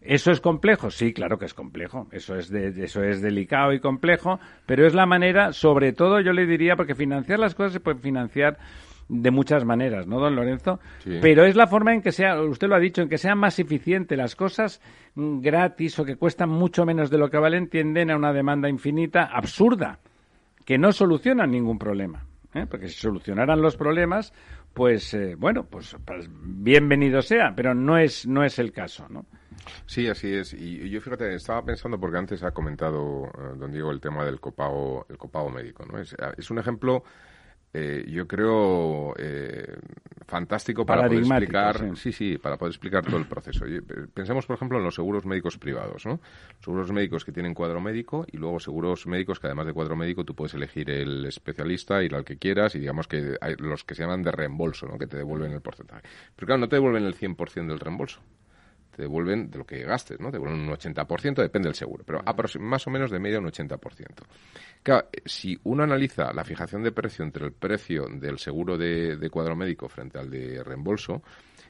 [0.00, 0.90] ¿Eso es complejo?
[0.90, 2.06] Sí, claro que es complejo.
[2.12, 6.32] Eso es, de- eso es delicado y complejo, pero es la manera, sobre todo yo
[6.32, 8.58] le diría, porque financiar las cosas se puede financiar
[9.08, 10.80] de muchas maneras, ¿no, don Lorenzo?
[10.98, 11.18] Sí.
[11.22, 13.58] Pero es la forma en que sea, usted lo ha dicho, en que sea más
[13.58, 14.16] eficiente.
[14.18, 14.82] Las cosas
[15.14, 18.68] mm, gratis o que cuestan mucho menos de lo que valen tienden a una demanda
[18.68, 19.98] infinita absurda,
[20.68, 22.26] que no solucionan ningún problema.
[22.52, 22.66] ¿eh?
[22.68, 24.34] Porque si solucionaran los problemas,
[24.74, 29.24] pues eh, bueno, pues, pues bienvenido sea, pero no es, no es el caso, ¿no?
[29.86, 30.52] Sí, así es.
[30.52, 34.40] Y yo fíjate, estaba pensando porque antes ha comentado eh, don Diego el tema del
[34.40, 35.98] copago, el copago médico, ¿no?
[35.98, 37.02] Es, es un ejemplo,
[37.74, 39.78] eh, yo creo, eh,
[40.26, 42.12] fantástico para poder explicar, sí.
[42.12, 43.66] sí, para poder explicar todo el proceso.
[43.66, 46.20] Eh, Pensemos, por ejemplo, en los seguros médicos privados, ¿no?
[46.60, 50.24] Seguros médicos que tienen cuadro médico y luego seguros médicos que además de cuadro médico
[50.24, 53.94] tú puedes elegir el especialista, ir al que quieras y digamos que hay los que
[53.94, 54.98] se llaman de reembolso, ¿no?
[54.98, 56.02] Que te devuelven el porcentaje.
[56.36, 58.20] Pero claro, no te devuelven el 100% del reembolso
[58.98, 60.32] te devuelven de lo que gastes, ¿no?
[60.32, 62.20] Te devuelven un 80%, depende del seguro, pero
[62.58, 63.78] más o menos de media un 80%.
[64.82, 69.16] Claro, eh, si uno analiza la fijación de precio entre el precio del seguro de,
[69.16, 71.22] de cuadro médico frente al de reembolso,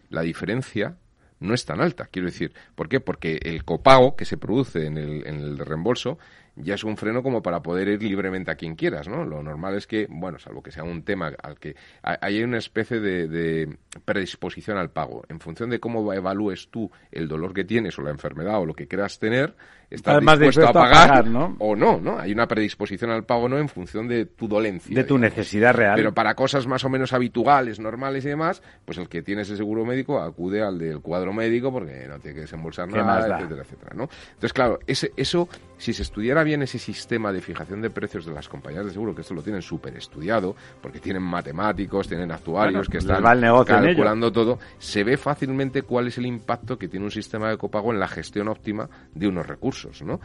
[0.08, 0.96] la diferencia
[1.40, 2.06] no es tan alta.
[2.06, 2.98] Quiero decir, ¿por qué?
[2.98, 6.18] Porque el copago que se produce en el, en el reembolso
[6.62, 9.24] ya es un freno como para poder ir libremente a quien quieras, ¿no?
[9.24, 13.00] Lo normal es que, bueno, salvo que sea un tema al que hay- una especie
[13.00, 15.24] de, de predisposición al pago.
[15.28, 18.74] En función de cómo evalúes tú el dolor que tienes o la enfermedad o lo
[18.74, 19.54] que quieras tener,
[19.90, 21.24] estás Estás más dispuesto a pagar,
[21.58, 22.18] o no, ¿no?
[22.18, 23.58] Hay una predisposición al pago, ¿no?
[23.58, 24.94] En función de tu dolencia.
[24.94, 25.36] De tu digamos.
[25.36, 25.94] necesidad real.
[25.96, 29.56] Pero para cosas más o menos habituales, normales y demás, pues el que tiene ese
[29.56, 33.62] seguro médico acude al del cuadro médico porque no tiene que desembolsar ¿Qué nada, etcétera,
[33.62, 34.08] etcétera, ¿no?
[34.28, 38.32] Entonces, claro, ese, eso, si se estudiara bien ese sistema de fijación de precios de
[38.32, 42.88] las compañías de seguro, que esto lo tienen súper estudiado, porque tienen matemáticos, tienen actuarios
[42.88, 47.10] Bueno, que están calculando todo, se ve fácilmente cuál es el impacto que tiene un
[47.10, 49.46] sistema de copago en la gestión óptima de unos
[49.82, 50.20] recursos, ¿no?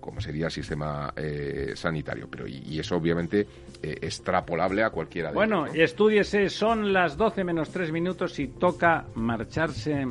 [0.00, 3.46] como sería el sistema eh, sanitario, pero y, y eso obviamente
[3.82, 5.82] eh, extrapolable a cualquiera de Bueno, ellos, ¿no?
[5.82, 10.06] estúdiese, son las 12 menos 3 minutos y toca marcharse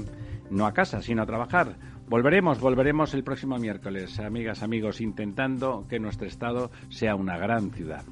[0.49, 1.75] no a casa, sino a trabajar.
[2.07, 8.03] Volveremos, volveremos el próximo miércoles, amigas, amigos, intentando que nuestro estado sea una gran ciudad.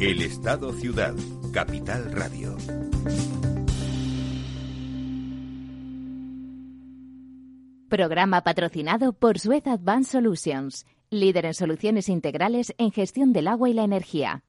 [0.00, 1.14] El Estado Ciudad,
[1.52, 2.56] Capital Radio.
[7.88, 13.72] Programa patrocinado por Suez Advanced Solutions, líder en soluciones integrales en gestión del agua y
[13.72, 14.44] la energía.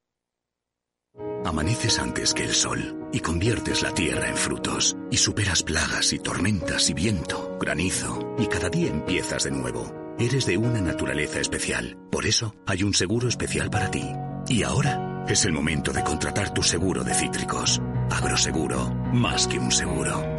[1.46, 6.20] Amaneces antes que el sol y conviertes la tierra en frutos y superas plagas y
[6.20, 9.90] tormentas y viento, granizo y cada día empiezas de nuevo.
[10.20, 14.06] Eres de una naturaleza especial, por eso hay un seguro especial para ti.
[14.50, 17.82] Y ahora es el momento de contratar tu seguro de cítricos.
[18.12, 20.39] Agroseguro, más que un seguro.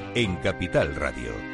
[0.15, 1.50] en Capital Radio.